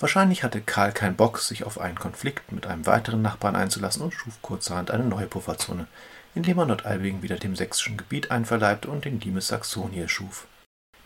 Wahrscheinlich 0.00 0.42
hatte 0.42 0.62
Karl 0.62 0.92
keinen 0.92 1.14
Bock, 1.14 1.38
sich 1.40 1.64
auf 1.64 1.78
einen 1.78 1.98
Konflikt 1.98 2.50
mit 2.50 2.66
einem 2.66 2.86
weiteren 2.86 3.20
Nachbarn 3.20 3.56
einzulassen 3.56 4.00
und 4.00 4.14
schuf 4.14 4.40
kurzerhand 4.40 4.90
eine 4.90 5.04
neue 5.04 5.26
Pufferzone, 5.26 5.86
indem 6.34 6.60
er 6.60 6.64
Nordalbing 6.64 7.20
wieder 7.20 7.36
dem 7.36 7.56
sächsischen 7.56 7.98
Gebiet 7.98 8.30
einverleibte 8.30 8.88
und 8.88 9.04
den 9.04 9.20
Limes 9.20 9.48
Saxonie 9.48 10.08
schuf. 10.08 10.46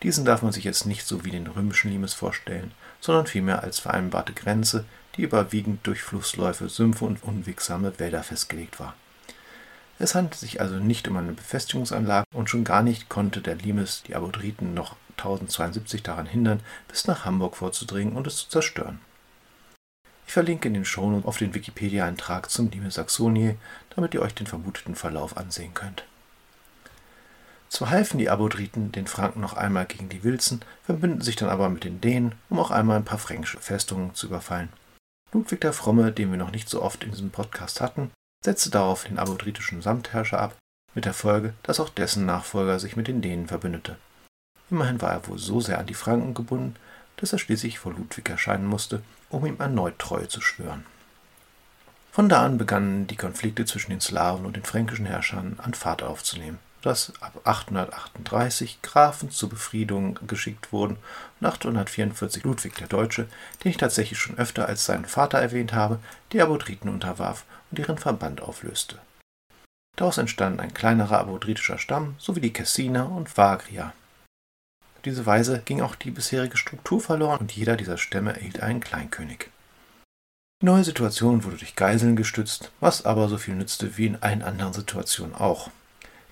Diesen 0.04 0.24
darf 0.24 0.42
man 0.42 0.52
sich 0.52 0.62
jetzt 0.62 0.86
nicht 0.86 1.04
so 1.04 1.24
wie 1.24 1.32
den 1.32 1.48
römischen 1.48 1.90
Limes 1.90 2.14
vorstellen, 2.14 2.70
sondern 3.00 3.26
vielmehr 3.26 3.64
als 3.64 3.80
vereinbarte 3.80 4.34
Grenze, 4.34 4.84
die 5.16 5.22
überwiegend 5.22 5.84
durch 5.84 6.00
Flussläufe, 6.00 6.68
Sümpfe 6.68 7.06
und 7.06 7.24
unwegsame 7.24 7.98
Wälder 7.98 8.22
festgelegt 8.22 8.78
war. 8.78 8.94
Es 9.98 10.14
handelte 10.14 10.38
sich 10.38 10.60
also 10.60 10.76
nicht 10.76 11.08
um 11.08 11.16
eine 11.16 11.32
Befestigungsanlage 11.32 12.26
und 12.34 12.50
schon 12.50 12.64
gar 12.64 12.82
nicht 12.82 13.08
konnte 13.08 13.40
der 13.40 13.54
Limes 13.54 14.02
die 14.02 14.14
Abodriten 14.14 14.74
noch 14.74 14.96
1072 15.16 16.02
daran 16.02 16.26
hindern, 16.26 16.60
bis 16.88 17.06
nach 17.06 17.24
Hamburg 17.24 17.56
vorzudringen 17.56 18.14
und 18.14 18.26
es 18.26 18.36
zu 18.36 18.48
zerstören. 18.48 19.00
Ich 20.26 20.32
verlinke 20.32 20.68
in 20.68 20.74
den 20.74 20.84
Shownotes 20.84 21.26
auf 21.26 21.38
den 21.38 21.54
Wikipedia-Eintrag 21.54 22.50
zum 22.50 22.70
Limes 22.70 22.94
Saxonie, 22.94 23.56
damit 23.94 24.12
ihr 24.12 24.20
euch 24.20 24.34
den 24.34 24.46
vermuteten 24.46 24.96
Verlauf 24.96 25.36
ansehen 25.36 25.72
könnt. 25.72 26.04
Zwar 27.68 27.90
halfen 27.90 28.18
die 28.18 28.28
Abodriten 28.28 28.92
den 28.92 29.06
Franken 29.06 29.40
noch 29.40 29.54
einmal 29.54 29.86
gegen 29.86 30.08
die 30.08 30.24
Wilzen, 30.24 30.60
verbündeten 30.84 31.22
sich 31.24 31.36
dann 31.36 31.48
aber 31.48 31.68
mit 31.68 31.84
den 31.84 32.00
Dänen, 32.00 32.34
um 32.48 32.58
auch 32.58 32.70
einmal 32.70 32.96
ein 32.96 33.04
paar 33.04 33.18
fränkische 33.18 33.58
Festungen 33.58 34.14
zu 34.14 34.26
überfallen. 34.26 34.68
Ludwig 35.32 35.60
der 35.60 35.72
Fromme, 35.72 36.12
den 36.12 36.30
wir 36.30 36.38
noch 36.38 36.52
nicht 36.52 36.68
so 36.68 36.82
oft 36.82 37.02
in 37.02 37.10
diesem 37.10 37.30
Podcast 37.30 37.80
hatten, 37.80 38.10
setzte 38.46 38.70
darauf 38.70 39.04
den 39.04 39.18
abodritischen 39.18 39.82
Samtherrscher 39.82 40.40
ab, 40.40 40.56
mit 40.94 41.04
der 41.04 41.14
Folge, 41.14 41.52
dass 41.64 41.80
auch 41.80 41.88
dessen 41.88 42.26
Nachfolger 42.26 42.78
sich 42.78 42.96
mit 42.96 43.08
den 43.08 43.20
Dänen 43.20 43.48
verbündete. 43.48 43.96
Immerhin 44.70 45.02
war 45.02 45.10
er 45.10 45.26
wohl 45.26 45.38
so 45.38 45.60
sehr 45.60 45.80
an 45.80 45.86
die 45.86 45.94
Franken 45.94 46.32
gebunden, 46.32 46.76
dass 47.16 47.32
er 47.32 47.40
schließlich 47.40 47.80
vor 47.80 47.92
Ludwig 47.92 48.28
erscheinen 48.28 48.66
musste, 48.66 49.02
um 49.30 49.44
ihm 49.46 49.56
erneut 49.58 49.98
Treue 49.98 50.28
zu 50.28 50.40
schwören. 50.40 50.86
Von 52.12 52.28
da 52.28 52.44
an 52.44 52.56
begannen 52.56 53.08
die 53.08 53.16
Konflikte 53.16 53.64
zwischen 53.64 53.90
den 53.90 54.00
Slawen 54.00 54.46
und 54.46 54.54
den 54.54 54.64
fränkischen 54.64 55.06
Herrschern 55.06 55.58
an 55.58 55.74
Fahrt 55.74 56.04
aufzunehmen, 56.04 56.60
dass 56.86 57.12
ab 57.20 57.40
838 57.44 58.80
Grafen 58.82 59.30
zur 59.30 59.48
Befriedung 59.48 60.18
geschickt 60.26 60.72
wurden 60.72 60.96
und 61.40 61.46
844 61.46 62.44
Ludwig 62.44 62.74
der 62.76 62.88
Deutsche, 62.88 63.28
den 63.62 63.70
ich 63.70 63.76
tatsächlich 63.76 64.18
schon 64.18 64.38
öfter 64.38 64.66
als 64.66 64.86
seinen 64.86 65.04
Vater 65.04 65.38
erwähnt 65.38 65.72
habe, 65.72 65.98
die 66.32 66.40
Abodriten 66.40 66.88
unterwarf 66.88 67.44
und 67.70 67.78
ihren 67.78 67.98
Verband 67.98 68.40
auflöste. 68.40 68.98
Daraus 69.96 70.18
entstanden 70.18 70.60
ein 70.60 70.74
kleinerer 70.74 71.18
abodritischer 71.18 71.78
Stamm 71.78 72.14
sowie 72.18 72.40
die 72.40 72.52
Kessiner 72.52 73.10
und 73.10 73.36
Vagrier, 73.36 73.92
diese 75.06 75.24
Weise 75.24 75.62
ging 75.64 75.82
auch 75.82 75.94
die 75.94 76.10
bisherige 76.10 76.56
Struktur 76.56 77.00
verloren 77.00 77.38
und 77.38 77.52
jeder 77.52 77.76
dieser 77.76 77.96
Stämme 77.96 78.34
erhielt 78.34 78.58
einen 78.58 78.80
Kleinkönig. 78.80 79.50
Die 80.60 80.66
neue 80.66 80.82
Situation 80.82 81.44
wurde 81.44 81.58
durch 81.58 81.76
Geiseln 81.76 82.16
gestützt, 82.16 82.72
was 82.80 83.06
aber 83.06 83.28
so 83.28 83.38
viel 83.38 83.54
nützte 83.54 83.96
wie 83.96 84.06
in 84.06 84.20
allen 84.20 84.42
anderen 84.42 84.72
Situationen 84.72 85.36
auch. 85.36 85.70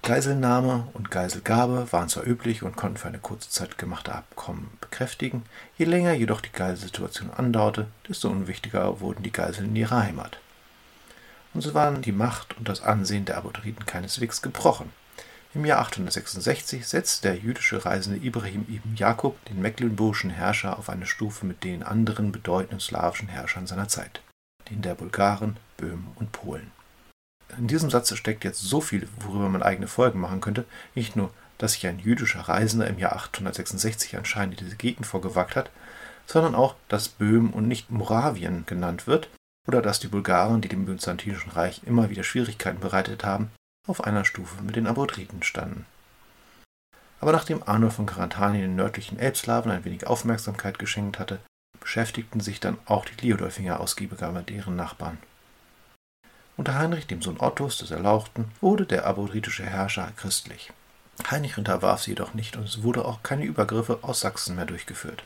Geiselnahme 0.04 0.86
und 0.92 1.10
Geiselgabe 1.10 1.90
waren 1.90 2.10
zwar 2.10 2.26
üblich 2.26 2.62
und 2.62 2.76
konnten 2.76 2.98
für 2.98 3.08
eine 3.08 3.20
kurze 3.20 3.48
Zeit 3.48 3.78
gemachte 3.78 4.14
Abkommen 4.14 4.76
bekräftigen, 4.82 5.44
je 5.78 5.86
länger 5.86 6.12
jedoch 6.12 6.42
die 6.42 6.52
Geiselsituation 6.52 7.30
andauerte, 7.30 7.86
desto 8.06 8.28
unwichtiger 8.28 9.00
wurden 9.00 9.22
die 9.22 9.32
Geiseln 9.32 9.70
in 9.70 9.76
ihrer 9.76 10.02
Heimat. 10.02 10.36
Und 11.54 11.62
so 11.62 11.72
waren 11.72 12.02
die 12.02 12.12
Macht 12.12 12.54
und 12.58 12.68
das 12.68 12.82
Ansehen 12.82 13.24
der 13.24 13.38
Abodriten 13.38 13.86
keineswegs 13.86 14.42
gebrochen. 14.42 14.92
Im 15.54 15.64
Jahr 15.64 15.80
866 15.80 16.86
setzte 16.86 17.28
der 17.28 17.38
jüdische 17.38 17.86
Reisende 17.86 18.22
Ibrahim 18.22 18.66
ibn 18.68 18.96
Jakob 18.96 19.42
den 19.46 19.62
mecklenburgischen 19.62 20.28
Herrscher 20.28 20.78
auf 20.78 20.90
eine 20.90 21.06
Stufe 21.06 21.46
mit 21.46 21.64
den 21.64 21.82
anderen 21.82 22.30
bedeutenden 22.30 22.80
slawischen 22.80 23.28
Herrschern 23.28 23.66
seiner 23.66 23.88
Zeit, 23.88 24.20
den 24.68 24.82
der 24.82 24.96
Bulgaren, 24.96 25.56
Böhmen 25.78 26.08
und 26.16 26.30
Polen. 26.30 26.73
In 27.58 27.66
diesem 27.66 27.90
Satz 27.90 28.14
steckt 28.16 28.44
jetzt 28.44 28.60
so 28.60 28.80
viel, 28.80 29.08
worüber 29.20 29.48
man 29.48 29.62
eigene 29.62 29.86
Folgen 29.86 30.20
machen 30.20 30.40
könnte, 30.40 30.64
nicht 30.94 31.16
nur, 31.16 31.30
dass 31.58 31.72
sich 31.72 31.86
ein 31.86 31.98
jüdischer 31.98 32.40
Reisender 32.40 32.86
im 32.86 32.98
Jahr 32.98 33.12
866 33.12 34.16
anscheinend 34.16 34.60
in 34.60 34.66
diese 34.66 34.76
Gegend 34.76 35.06
vorgewagt 35.06 35.56
hat, 35.56 35.70
sondern 36.26 36.54
auch, 36.54 36.74
dass 36.88 37.08
Böhmen 37.08 37.52
und 37.52 37.68
nicht 37.68 37.90
Moravien 37.90 38.64
genannt 38.66 39.06
wird, 39.06 39.28
oder 39.66 39.80
dass 39.80 40.00
die 40.00 40.08
Bulgaren, 40.08 40.60
die 40.60 40.68
dem 40.68 40.84
Byzantinischen 40.84 41.52
Reich 41.52 41.82
immer 41.86 42.10
wieder 42.10 42.24
Schwierigkeiten 42.24 42.80
bereitet 42.80 43.24
haben, 43.24 43.50
auf 43.86 44.04
einer 44.04 44.24
Stufe 44.24 44.62
mit 44.62 44.76
den 44.76 44.86
Abodriten 44.86 45.42
standen. 45.42 45.86
Aber 47.20 47.32
nachdem 47.32 47.62
Arnulf 47.62 47.94
von 47.94 48.06
Karantanien 48.06 48.62
den 48.62 48.76
nördlichen 48.76 49.18
Elbslawen 49.18 49.70
ein 49.70 49.84
wenig 49.84 50.06
Aufmerksamkeit 50.06 50.78
geschenkt 50.78 51.18
hatte, 51.18 51.38
beschäftigten 51.80 52.40
sich 52.40 52.60
dann 52.60 52.78
auch 52.84 53.04
die 53.04 53.26
Liodolfinger 53.26 53.80
ausgiebiger 53.80 54.32
mit 54.32 54.50
ihren 54.50 54.76
Nachbarn. 54.76 55.18
Unter 56.56 56.78
Heinrich, 56.78 57.06
dem 57.06 57.20
Sohn 57.20 57.40
Ottos 57.40 57.78
des 57.78 57.90
Erlauchten, 57.90 58.50
wurde 58.60 58.86
der 58.86 59.06
abodritische 59.06 59.64
Herrscher 59.64 60.12
christlich. 60.16 60.72
Heinrich 61.30 61.58
unterwarf 61.58 62.02
sie 62.02 62.12
jedoch 62.12 62.34
nicht 62.34 62.56
und 62.56 62.64
es 62.64 62.82
wurde 62.82 63.04
auch 63.04 63.22
keine 63.22 63.44
Übergriffe 63.44 63.98
aus 64.02 64.20
Sachsen 64.20 64.56
mehr 64.56 64.66
durchgeführt. 64.66 65.24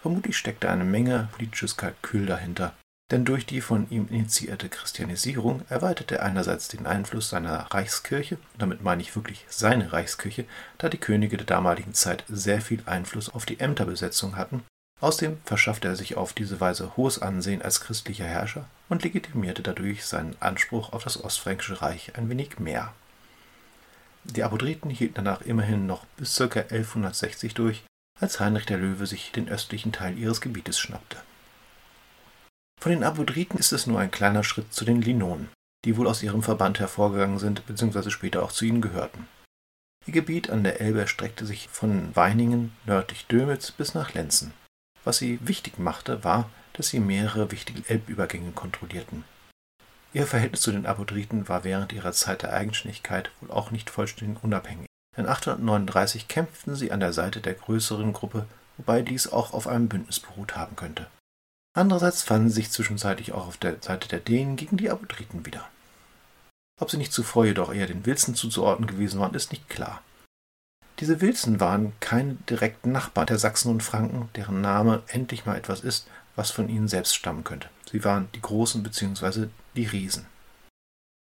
Vermutlich 0.00 0.36
steckte 0.36 0.68
eine 0.68 0.84
Menge 0.84 1.28
politisches 1.32 1.76
Kalkül 1.76 2.26
dahinter, 2.26 2.74
denn 3.10 3.24
durch 3.24 3.46
die 3.46 3.60
von 3.60 3.88
ihm 3.90 4.08
initiierte 4.08 4.68
Christianisierung 4.68 5.62
erweiterte 5.68 6.16
er 6.16 6.24
einerseits 6.24 6.68
den 6.68 6.86
Einfluss 6.86 7.28
seiner 7.28 7.72
Reichskirche, 7.72 8.38
damit 8.58 8.82
meine 8.82 9.02
ich 9.02 9.14
wirklich 9.14 9.44
seine 9.48 9.92
Reichskirche, 9.92 10.44
da 10.78 10.88
die 10.88 10.98
Könige 10.98 11.36
der 11.36 11.46
damaligen 11.46 11.94
Zeit 11.94 12.24
sehr 12.28 12.60
viel 12.60 12.82
Einfluss 12.86 13.28
auf 13.28 13.46
die 13.46 13.60
Ämterbesetzung 13.60 14.36
hatten, 14.36 14.64
außerdem 15.00 15.38
verschaffte 15.44 15.88
er 15.88 15.96
sich 15.96 16.16
auf 16.16 16.32
diese 16.32 16.60
Weise 16.60 16.96
hohes 16.96 17.20
Ansehen 17.20 17.62
als 17.62 17.80
christlicher 17.80 18.26
Herrscher 18.26 18.66
und 18.92 19.04
legitimierte 19.04 19.62
dadurch 19.62 20.04
seinen 20.04 20.36
Anspruch 20.40 20.92
auf 20.92 21.02
das 21.02 21.24
Ostfränkische 21.24 21.80
Reich 21.80 22.14
ein 22.14 22.28
wenig 22.28 22.58
mehr. 22.58 22.92
Die 24.24 24.42
Abodriten 24.42 24.90
hielten 24.90 25.14
danach 25.14 25.40
immerhin 25.40 25.86
noch 25.86 26.04
bis 26.18 26.36
ca. 26.36 26.60
1160 26.60 27.54
durch, 27.54 27.84
als 28.20 28.38
Heinrich 28.38 28.66
der 28.66 28.76
Löwe 28.76 29.06
sich 29.06 29.32
den 29.32 29.48
östlichen 29.48 29.92
Teil 29.92 30.18
ihres 30.18 30.42
Gebietes 30.42 30.78
schnappte. 30.78 31.16
Von 32.82 32.92
den 32.92 33.02
Abodriten 33.02 33.58
ist 33.58 33.72
es 33.72 33.86
nur 33.86 33.98
ein 33.98 34.10
kleiner 34.10 34.44
Schritt 34.44 34.74
zu 34.74 34.84
den 34.84 35.00
Linonen, 35.00 35.48
die 35.86 35.96
wohl 35.96 36.06
aus 36.06 36.22
ihrem 36.22 36.42
Verband 36.42 36.78
hervorgegangen 36.78 37.38
sind 37.38 37.66
bzw. 37.66 38.10
später 38.10 38.42
auch 38.42 38.52
zu 38.52 38.66
ihnen 38.66 38.82
gehörten. 38.82 39.26
Ihr 40.06 40.12
Gebiet 40.12 40.50
an 40.50 40.64
der 40.64 40.82
Elbe 40.82 41.00
erstreckte 41.00 41.46
sich 41.46 41.66
von 41.70 42.14
Weiningen 42.14 42.76
nördlich 42.84 43.24
Dömitz 43.24 43.70
bis 43.70 43.94
nach 43.94 44.12
Lenzen. 44.12 44.52
Was 45.04 45.18
sie 45.18 45.38
wichtig 45.46 45.78
machte, 45.78 46.24
war, 46.24 46.50
dass 46.74 46.88
sie 46.88 47.00
mehrere 47.00 47.50
wichtige 47.50 47.88
Elbübergänge 47.88 48.52
kontrollierten. 48.52 49.24
Ihr 50.14 50.26
Verhältnis 50.26 50.60
zu 50.60 50.72
den 50.72 50.86
Abodriten 50.86 51.48
war 51.48 51.64
während 51.64 51.92
ihrer 51.92 52.12
Zeit 52.12 52.42
der 52.42 52.52
Eigenständigkeit 52.52 53.30
wohl 53.40 53.50
auch 53.50 53.70
nicht 53.70 53.90
vollständig 53.90 54.42
unabhängig. 54.44 54.86
In 55.16 55.26
839 55.26 56.28
kämpften 56.28 56.74
sie 56.74 56.92
an 56.92 57.00
der 57.00 57.12
Seite 57.12 57.40
der 57.40 57.54
größeren 57.54 58.12
Gruppe, 58.12 58.46
wobei 58.76 59.02
dies 59.02 59.30
auch 59.30 59.52
auf 59.52 59.66
einem 59.66 59.88
Bündnis 59.88 60.20
beruht 60.20 60.56
haben 60.56 60.76
könnte. 60.76 61.06
Andererseits 61.74 62.22
fanden 62.22 62.48
sie 62.48 62.56
sich 62.56 62.70
zwischenzeitlich 62.70 63.32
auch 63.32 63.46
auf 63.46 63.56
der 63.56 63.82
Seite 63.82 64.08
der 64.08 64.20
Dänen 64.20 64.56
gegen 64.56 64.76
die 64.76 64.90
Abodriten 64.90 65.46
wieder. 65.46 65.68
Ob 66.80 66.90
sie 66.90 66.98
nicht 66.98 67.12
zuvor 67.12 67.46
jedoch 67.46 67.72
eher 67.72 67.86
den 67.86 68.04
Wilzen 68.04 68.34
zuzuordnen 68.34 68.86
gewesen 68.86 69.20
waren, 69.20 69.34
ist 69.34 69.52
nicht 69.52 69.68
klar. 69.68 70.02
Diese 71.02 71.20
Wilzen 71.20 71.58
waren 71.58 71.94
keine 71.98 72.34
direkten 72.48 72.92
Nachbarn 72.92 73.26
der 73.26 73.40
Sachsen 73.40 73.72
und 73.72 73.82
Franken, 73.82 74.28
deren 74.36 74.60
Name 74.60 75.02
endlich 75.08 75.44
mal 75.46 75.56
etwas 75.56 75.80
ist, 75.80 76.06
was 76.36 76.52
von 76.52 76.68
ihnen 76.68 76.86
selbst 76.86 77.16
stammen 77.16 77.42
könnte. 77.42 77.68
Sie 77.90 78.04
waren 78.04 78.28
die 78.36 78.40
Großen 78.40 78.84
bzw. 78.84 79.48
die 79.74 79.86
Riesen. 79.86 80.26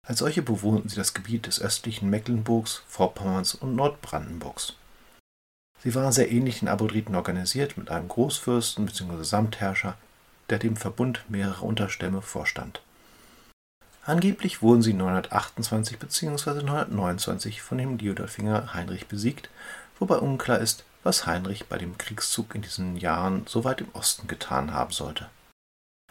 Als 0.07 0.19
solche 0.19 0.43
bewohnten 0.43 0.87
sie 0.87 0.97
das 0.97 1.15
Gebiet 1.15 1.47
des 1.47 1.59
östlichen 1.59 2.11
Mecklenburgs, 2.11 2.83
Vorpommerns 2.87 3.55
und 3.55 3.75
Nordbrandenburgs. 3.75 4.75
Sie 5.79 5.95
waren 5.95 6.11
sehr 6.11 6.31
ähnlich 6.31 6.59
den 6.59 6.67
Abodriten 6.67 7.15
organisiert, 7.15 7.75
mit 7.75 7.89
einem 7.89 8.07
Großfürsten 8.07 8.85
bzw. 8.85 9.23
Samtherrscher, 9.23 9.97
der 10.51 10.59
dem 10.59 10.75
Verbund 10.75 11.25
mehrerer 11.27 11.63
Unterstämme 11.63 12.21
vorstand. 12.21 12.83
Angeblich 14.03 14.61
wurden 14.61 14.81
sie 14.81 14.93
928 14.93 15.99
bzw. 15.99 16.63
929 16.63 17.61
von 17.61 17.77
dem 17.77 17.97
Liudolfinger 17.97 18.73
Heinrich 18.73 19.07
besiegt, 19.07 19.49
wobei 19.99 20.15
unklar 20.17 20.59
ist, 20.59 20.83
was 21.03 21.27
Heinrich 21.27 21.67
bei 21.67 21.77
dem 21.77 21.97
Kriegszug 21.97 22.55
in 22.55 22.61
diesen 22.61 22.97
Jahren 22.97 23.45
so 23.47 23.63
weit 23.63 23.81
im 23.81 23.89
Osten 23.93 24.27
getan 24.27 24.73
haben 24.73 24.91
sollte. 24.91 25.27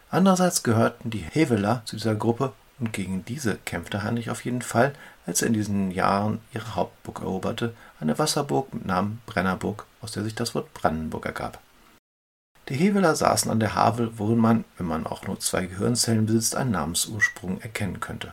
Andererseits 0.09 0.63
gehörten 0.63 1.09
die 1.09 1.25
Heveler 1.29 1.81
zu 1.85 1.95
dieser 1.95 2.15
Gruppe 2.15 2.53
und 2.79 2.93
gegen 2.93 3.23
diese 3.25 3.57
kämpfte 3.57 4.03
Heinrich 4.03 4.29
auf 4.29 4.43
jeden 4.43 4.61
Fall, 4.61 4.93
als 5.25 5.41
er 5.41 5.47
in 5.47 5.53
diesen 5.53 5.91
Jahren 5.91 6.39
ihre 6.53 6.75
Hauptburg 6.75 7.21
eroberte, 7.21 7.73
eine 7.99 8.17
Wasserburg 8.17 8.73
mit 8.73 8.85
Namen 8.85 9.21
Brennerburg, 9.25 9.85
aus 10.01 10.11
der 10.11 10.23
sich 10.23 10.35
das 10.35 10.55
Wort 10.55 10.73
Brandenburg 10.73 11.25
ergab. 11.25 11.59
Die 12.71 12.77
Heveler 12.77 13.17
saßen 13.17 13.51
an 13.51 13.59
der 13.59 13.75
Havel, 13.75 14.17
worin 14.17 14.37
man, 14.37 14.63
wenn 14.77 14.85
man 14.85 15.05
auch 15.05 15.27
nur 15.27 15.37
zwei 15.41 15.65
Gehirnzellen 15.65 16.25
besitzt, 16.25 16.55
einen 16.55 16.71
Namensursprung 16.71 17.59
erkennen 17.59 17.99
könnte. 17.99 18.31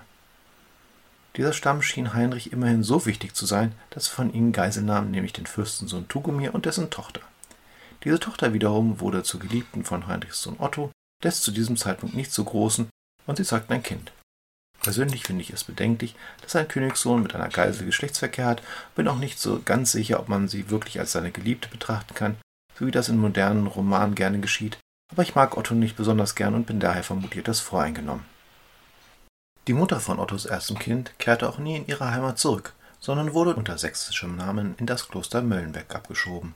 Dieser 1.37 1.53
Stamm 1.53 1.83
schien 1.83 2.15
Heinrich 2.15 2.53
immerhin 2.53 2.85
so 2.85 3.05
wichtig 3.05 3.35
zu 3.35 3.47
sein, 3.47 3.73
dass 3.91 4.07
er 4.07 4.15
von 4.15 4.33
ihnen 4.33 4.53
Geisel 4.53 4.85
nahm, 4.85 5.11
nämlich 5.11 5.33
den 5.33 5.47
Fürstensohn 5.47 6.07
Tugomir 6.07 6.55
und 6.55 6.67
dessen 6.67 6.89
Tochter. 6.89 7.21
Diese 8.05 8.21
Tochter 8.21 8.53
wiederum 8.53 9.01
wurde 9.01 9.25
zur 9.25 9.41
Geliebten 9.41 9.85
von 9.85 10.07
Heinrichs 10.07 10.41
Sohn 10.41 10.61
Otto, 10.61 10.93
des 11.25 11.41
zu 11.41 11.51
diesem 11.51 11.77
Zeitpunkt 11.77 12.15
nicht 12.15 12.31
so 12.31 12.45
großen, 12.45 12.89
und 13.27 13.37
sie 13.39 13.45
zeugten 13.45 13.73
ein 13.73 13.83
Kind. 13.83 14.13
Persönlich 14.83 15.25
finde 15.25 15.43
ich 15.43 15.51
es 15.51 15.65
bedenklich, 15.65 16.15
dass 16.43 16.55
ein 16.55 16.69
Königssohn 16.69 17.25
mit 17.25 17.35
einer 17.35 17.49
Geisel 17.49 17.87
Geschlechtsverkehr 17.87 18.47
hat, 18.47 18.63
bin 18.95 19.09
auch 19.09 19.19
nicht 19.19 19.41
so 19.41 19.61
ganz 19.65 19.91
sicher, 19.91 20.21
ob 20.21 20.29
man 20.29 20.47
sie 20.47 20.71
wirklich 20.71 21.01
als 21.01 21.11
seine 21.11 21.33
Geliebte 21.33 21.69
betrachten 21.69 22.15
kann, 22.15 22.37
so 22.79 22.87
wie 22.87 22.91
das 22.91 23.09
in 23.09 23.19
modernen 23.19 23.67
Romanen 23.67 24.15
gerne 24.15 24.39
geschieht, 24.39 24.79
aber 25.11 25.23
ich 25.23 25.35
mag 25.35 25.57
Otto 25.57 25.75
nicht 25.75 25.97
besonders 25.97 26.35
gern 26.35 26.55
und 26.55 26.67
bin 26.67 26.81
daher 26.81 27.03
vermutlich 27.03 27.41
etwas 27.41 27.61
voreingenommen. 27.61 28.25
Die 29.67 29.73
Mutter 29.75 30.01
von 30.01 30.19
Ottos 30.19 30.47
erstem 30.47 30.79
Kind 30.79 31.19
kehrte 31.19 31.49
auch 31.49 31.59
nie 31.59 31.77
in 31.77 31.87
ihre 31.87 32.11
Heimat 32.11 32.39
zurück, 32.39 32.75
sondern 33.01 33.35
wurde 33.35 33.55
unter 33.55 33.79
sächsischem 33.79 34.37
Namen 34.37 34.75
in 34.79 34.87
das 34.87 35.09
Kloster 35.09 35.43
Möllenbeck 35.43 35.95
abgeschoben. 35.95 36.55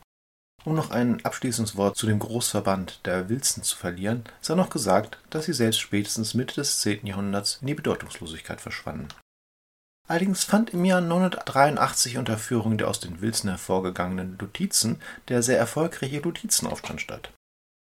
Um 0.64 0.74
noch 0.74 0.90
ein 0.90 1.24
abschließendes 1.24 1.76
Wort 1.76 1.96
zu 1.96 2.06
dem 2.06 2.20
Großverband 2.20 3.04
der 3.04 3.28
Wilzen 3.28 3.64
zu 3.64 3.76
verlieren, 3.76 4.24
sei 4.40 4.54
noch 4.54 4.70
gesagt, 4.70 5.18
dass 5.30 5.46
sie 5.46 5.52
selbst 5.52 5.80
spätestens 5.80 6.34
Mitte 6.34 6.54
des 6.54 6.80
10. 6.80 7.04
Jahrhunderts 7.06 7.58
in 7.60 7.66
die 7.66 7.74
Bedeutungslosigkeit 7.74 8.60
verschwanden. 8.60 9.08
Allerdings 10.08 10.44
fand 10.44 10.70
im 10.70 10.84
Jahr 10.84 11.00
983 11.00 12.18
unter 12.18 12.36
Führung 12.36 12.76
der 12.76 12.88
aus 12.88 13.00
den 13.00 13.20
Wilzen 13.20 13.48
hervorgegangenen 13.48 14.36
Lutizen 14.38 15.00
der 15.28 15.42
sehr 15.42 15.58
erfolgreiche 15.58 16.20
Lutizenaufstand 16.20 17.00
statt. 17.00 17.32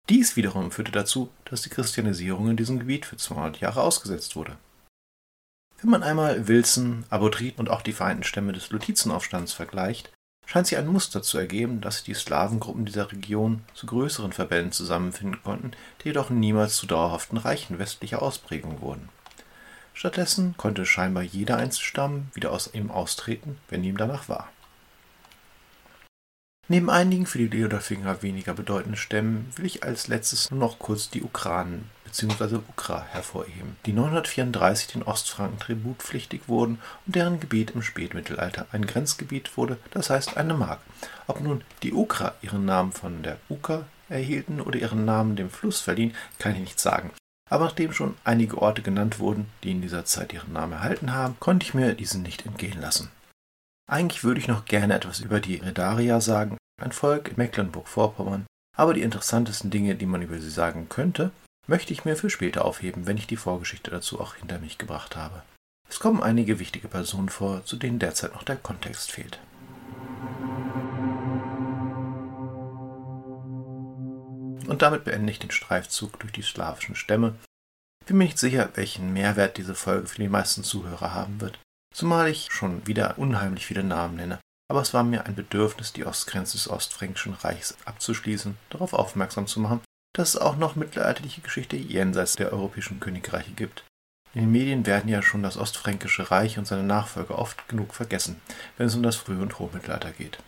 Dies 0.09 0.35
wiederum 0.35 0.71
führte 0.71 0.91
dazu, 0.91 1.29
dass 1.45 1.61
die 1.61 1.69
Christianisierung 1.69 2.49
in 2.49 2.57
diesem 2.57 2.79
Gebiet 2.79 3.05
für 3.05 3.17
200 3.17 3.59
Jahre 3.59 3.81
ausgesetzt 3.81 4.35
wurde 4.35 4.57
wenn 5.85 5.91
man 5.91 6.03
einmal 6.03 6.47
Wilson, 6.47 7.05
Abodrit 7.11 7.59
und 7.59 7.69
auch 7.69 7.83
die 7.83 7.93
vereinten 7.93 8.23
Stämme 8.23 8.53
des 8.53 8.71
Lutizenaufstands 8.71 9.53
vergleicht, 9.53 10.11
scheint 10.47 10.65
sich 10.65 10.79
ein 10.79 10.87
Muster 10.87 11.21
zu 11.21 11.37
ergeben, 11.37 11.79
dass 11.79 11.97
sich 11.97 12.05
die 12.05 12.15
Slawengruppen 12.15 12.85
dieser 12.85 13.11
Region 13.11 13.61
zu 13.75 13.85
größeren 13.85 14.33
Verbänden 14.33 14.71
zusammenfinden 14.71 15.43
konnten, 15.43 15.71
die 16.01 16.07
jedoch 16.07 16.31
niemals 16.31 16.77
zu 16.77 16.87
dauerhaften 16.87 17.37
Reichen 17.37 17.77
westlicher 17.77 18.23
Ausprägung 18.23 18.81
wurden. 18.81 19.09
Stattdessen 19.95 20.55
konnte 20.57 20.85
scheinbar 20.85 21.23
jeder 21.23 21.57
Einzelstamm 21.57 22.27
wieder 22.33 22.51
aus 22.51 22.69
ihm 22.73 22.91
austreten, 22.91 23.57
wenn 23.69 23.83
ihm 23.83 23.97
danach 23.97 24.27
war. 24.27 24.51
Neben 26.67 26.89
einigen 26.89 27.27
für 27.27 27.37
die 27.37 27.47
Leoderfinger 27.47 28.21
weniger 28.21 28.53
bedeutenden 28.53 28.97
Stämmen 28.97 29.51
will 29.55 29.67
ich 29.67 29.83
als 29.83 30.07
letztes 30.07 30.51
nur 30.51 30.59
noch 30.59 30.79
kurz 30.79 31.09
die 31.09 31.23
Ukranen 31.23 31.89
bzw. 32.03 32.55
Ukra 32.55 33.03
hervorheben, 33.03 33.77
die 33.85 33.93
934 33.93 34.87
den 34.87 35.03
Ostfranken 35.03 35.59
tributpflichtig 35.59 36.41
wurden 36.47 36.79
und 37.05 37.15
deren 37.15 37.39
Gebiet 37.39 37.71
im 37.71 37.81
Spätmittelalter 37.81 38.65
ein 38.71 38.87
Grenzgebiet 38.87 39.55
wurde, 39.57 39.77
das 39.91 40.09
heißt 40.09 40.35
eine 40.37 40.55
Mark. 40.55 40.79
Ob 41.27 41.39
nun 41.39 41.63
die 41.83 41.93
Ukra 41.93 42.33
ihren 42.41 42.65
Namen 42.65 42.91
von 42.91 43.23
der 43.23 43.37
Uka 43.49 43.85
erhielten 44.09 44.59
oder 44.59 44.77
ihren 44.77 45.05
Namen 45.05 45.35
dem 45.35 45.49
Fluss 45.49 45.79
verliehen, 45.79 46.15
kann 46.37 46.53
ich 46.53 46.59
nicht 46.59 46.79
sagen. 46.79 47.11
Aber 47.49 47.65
nachdem 47.65 47.93
schon 47.93 48.15
einige 48.23 48.61
Orte 48.61 48.81
genannt 48.81 49.19
wurden, 49.19 49.47
die 49.63 49.71
in 49.71 49.81
dieser 49.81 50.05
Zeit 50.05 50.33
ihren 50.33 50.53
Namen 50.53 50.73
erhalten 50.73 51.13
haben, 51.13 51.37
konnte 51.39 51.65
ich 51.65 51.73
mir 51.73 51.93
diesen 51.93 52.23
nicht 52.23 52.45
entgehen 52.45 52.81
lassen. 52.81 53.11
Eigentlich 53.87 54.23
würde 54.23 54.39
ich 54.39 54.47
noch 54.47 54.65
gerne 54.65 54.95
etwas 54.95 55.19
über 55.19 55.39
die 55.39 55.57
Redaria 55.57 56.19
sagen, 56.19 56.57
ein 56.81 56.91
Volk 56.91 57.29
in 57.29 57.35
Mecklenburg-Vorpommern, 57.37 58.47
aber 58.75 58.93
die 58.93 59.03
interessantesten 59.03 59.69
Dinge, 59.69 59.95
die 59.95 60.07
man 60.07 60.23
über 60.23 60.39
sie 60.39 60.49
sagen 60.49 60.89
könnte, 60.89 61.31
möchte 61.67 61.93
ich 61.93 62.03
mir 62.03 62.15
für 62.15 62.29
später 62.29 62.65
aufheben, 62.65 63.05
wenn 63.05 63.17
ich 63.17 63.27
die 63.27 63.37
Vorgeschichte 63.37 63.91
dazu 63.91 64.19
auch 64.19 64.35
hinter 64.35 64.59
mich 64.59 64.77
gebracht 64.77 65.15
habe. 65.15 65.43
Es 65.87 65.99
kommen 65.99 66.23
einige 66.23 66.59
wichtige 66.59 66.87
Personen 66.87 67.29
vor, 67.29 67.63
zu 67.63 67.75
denen 67.75 67.99
derzeit 67.99 68.33
noch 68.33 68.43
der 68.43 68.55
Kontext 68.55 69.11
fehlt. 69.11 69.39
Und 74.67 74.81
damit 74.81 75.03
beende 75.03 75.31
ich 75.31 75.39
den 75.39 75.51
Streifzug 75.51 76.19
durch 76.19 76.33
die 76.33 76.41
slawischen 76.41 76.95
Stämme. 76.95 77.35
Ich 78.01 78.07
bin 78.07 78.17
mir 78.17 78.25
nicht 78.25 78.39
sicher, 78.39 78.69
welchen 78.75 79.13
Mehrwert 79.13 79.57
diese 79.57 79.75
Folge 79.75 80.07
für 80.07 80.21
die 80.21 80.29
meisten 80.29 80.63
Zuhörer 80.63 81.13
haben 81.13 81.41
wird 81.41 81.59
zumal 81.95 82.27
ich 82.27 82.51
schon 82.51 82.85
wieder 82.85 83.17
unheimlich 83.17 83.65
viele 83.65 83.83
Namen 83.83 84.17
nenne. 84.17 84.39
Aber 84.69 84.81
es 84.81 84.93
war 84.93 85.03
mir 85.03 85.25
ein 85.25 85.35
Bedürfnis, 85.35 85.93
die 85.93 86.05
Ostgrenze 86.05 86.57
des 86.57 86.69
Ostfränkischen 86.69 87.33
Reichs 87.33 87.77
abzuschließen, 87.85 88.57
darauf 88.69 88.93
aufmerksam 88.93 89.47
zu 89.47 89.59
machen, 89.59 89.81
dass 90.13 90.29
es 90.29 90.37
auch 90.37 90.57
noch 90.57 90.75
mittelalterliche 90.75 91.41
Geschichte 91.41 91.77
jenseits 91.77 92.35
der 92.35 92.51
europäischen 92.51 92.99
Königreiche 92.99 93.51
gibt. 93.51 93.83
In 94.33 94.41
den 94.41 94.51
Medien 94.51 94.85
werden 94.85 95.09
ja 95.09 95.21
schon 95.21 95.43
das 95.43 95.55
Ostfränkische 95.55 96.29
Reich 96.31 96.57
und 96.57 96.67
seine 96.67 96.83
Nachfolger 96.83 97.39
oft 97.39 97.69
genug 97.69 97.93
vergessen, 97.93 98.41
wenn 98.77 98.87
es 98.87 98.95
um 98.95 99.03
das 99.03 99.15
Früh- 99.15 99.41
und 99.41 99.59
Hochmittelalter 99.59 100.11
geht. 100.11 100.39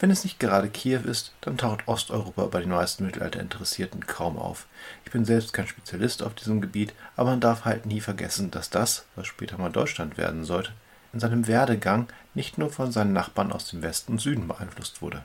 Wenn 0.00 0.10
es 0.12 0.22
nicht 0.22 0.38
gerade 0.38 0.68
Kiew 0.68 1.00
ist, 1.00 1.32
dann 1.40 1.58
taucht 1.58 1.88
Osteuropa 1.88 2.46
bei 2.46 2.60
den 2.60 2.70
meisten 2.70 3.04
Mittelalterinteressierten 3.04 4.06
kaum 4.06 4.38
auf. 4.38 4.66
Ich 5.04 5.10
bin 5.10 5.24
selbst 5.24 5.52
kein 5.52 5.66
Spezialist 5.66 6.22
auf 6.22 6.34
diesem 6.34 6.60
Gebiet, 6.60 6.94
aber 7.16 7.30
man 7.30 7.40
darf 7.40 7.64
halt 7.64 7.84
nie 7.84 8.00
vergessen, 8.00 8.52
dass 8.52 8.70
das, 8.70 9.06
was 9.16 9.26
später 9.26 9.58
mal 9.58 9.72
Deutschland 9.72 10.16
werden 10.16 10.44
sollte, 10.44 10.72
in 11.12 11.18
seinem 11.18 11.48
Werdegang 11.48 12.06
nicht 12.34 12.58
nur 12.58 12.70
von 12.70 12.92
seinen 12.92 13.12
Nachbarn 13.12 13.50
aus 13.50 13.68
dem 13.70 13.82
Westen 13.82 14.12
und 14.12 14.20
Süden 14.20 14.46
beeinflusst 14.46 15.02
wurde. 15.02 15.24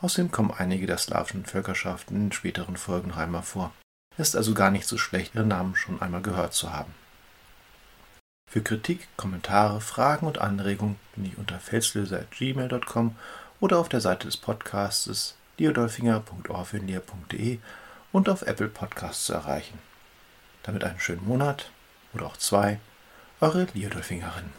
Außerdem 0.00 0.30
kommen 0.30 0.54
einige 0.56 0.86
der 0.86 0.98
slawischen 0.98 1.44
Völkerschaften 1.44 2.16
in 2.16 2.32
späteren 2.32 2.76
Folgen 2.76 3.12
noch 3.32 3.44
vor. 3.44 3.72
Es 4.16 4.28
ist 4.28 4.36
also 4.36 4.54
gar 4.54 4.70
nicht 4.70 4.86
so 4.86 4.98
schlecht, 4.98 5.34
ihren 5.34 5.48
Namen 5.48 5.74
schon 5.74 6.00
einmal 6.00 6.22
gehört 6.22 6.54
zu 6.54 6.72
haben. 6.72 6.94
Für 8.50 8.62
Kritik, 8.62 9.08
Kommentare, 9.16 9.80
Fragen 9.80 10.26
und 10.26 10.38
Anregungen 10.40 10.96
bin 11.14 11.26
ich 11.26 11.36
unter 11.36 11.58
felslöser.gmail.com 11.58 13.16
oder 13.60 13.78
auf 13.78 13.88
der 13.88 14.00
Seite 14.00 14.26
des 14.26 14.36
Podcasts 14.36 15.36
diodolfinger.orfinlia.de 15.58 17.58
und 18.12 18.28
auf 18.28 18.42
Apple 18.42 18.68
Podcasts 18.68 19.26
zu 19.26 19.34
erreichen. 19.34 19.78
Damit 20.62 20.84
einen 20.84 21.00
schönen 21.00 21.26
Monat 21.26 21.70
oder 22.14 22.26
auch 22.26 22.36
zwei, 22.36 22.78
eure 23.40 23.66
Liodolfingerin. 23.74 24.52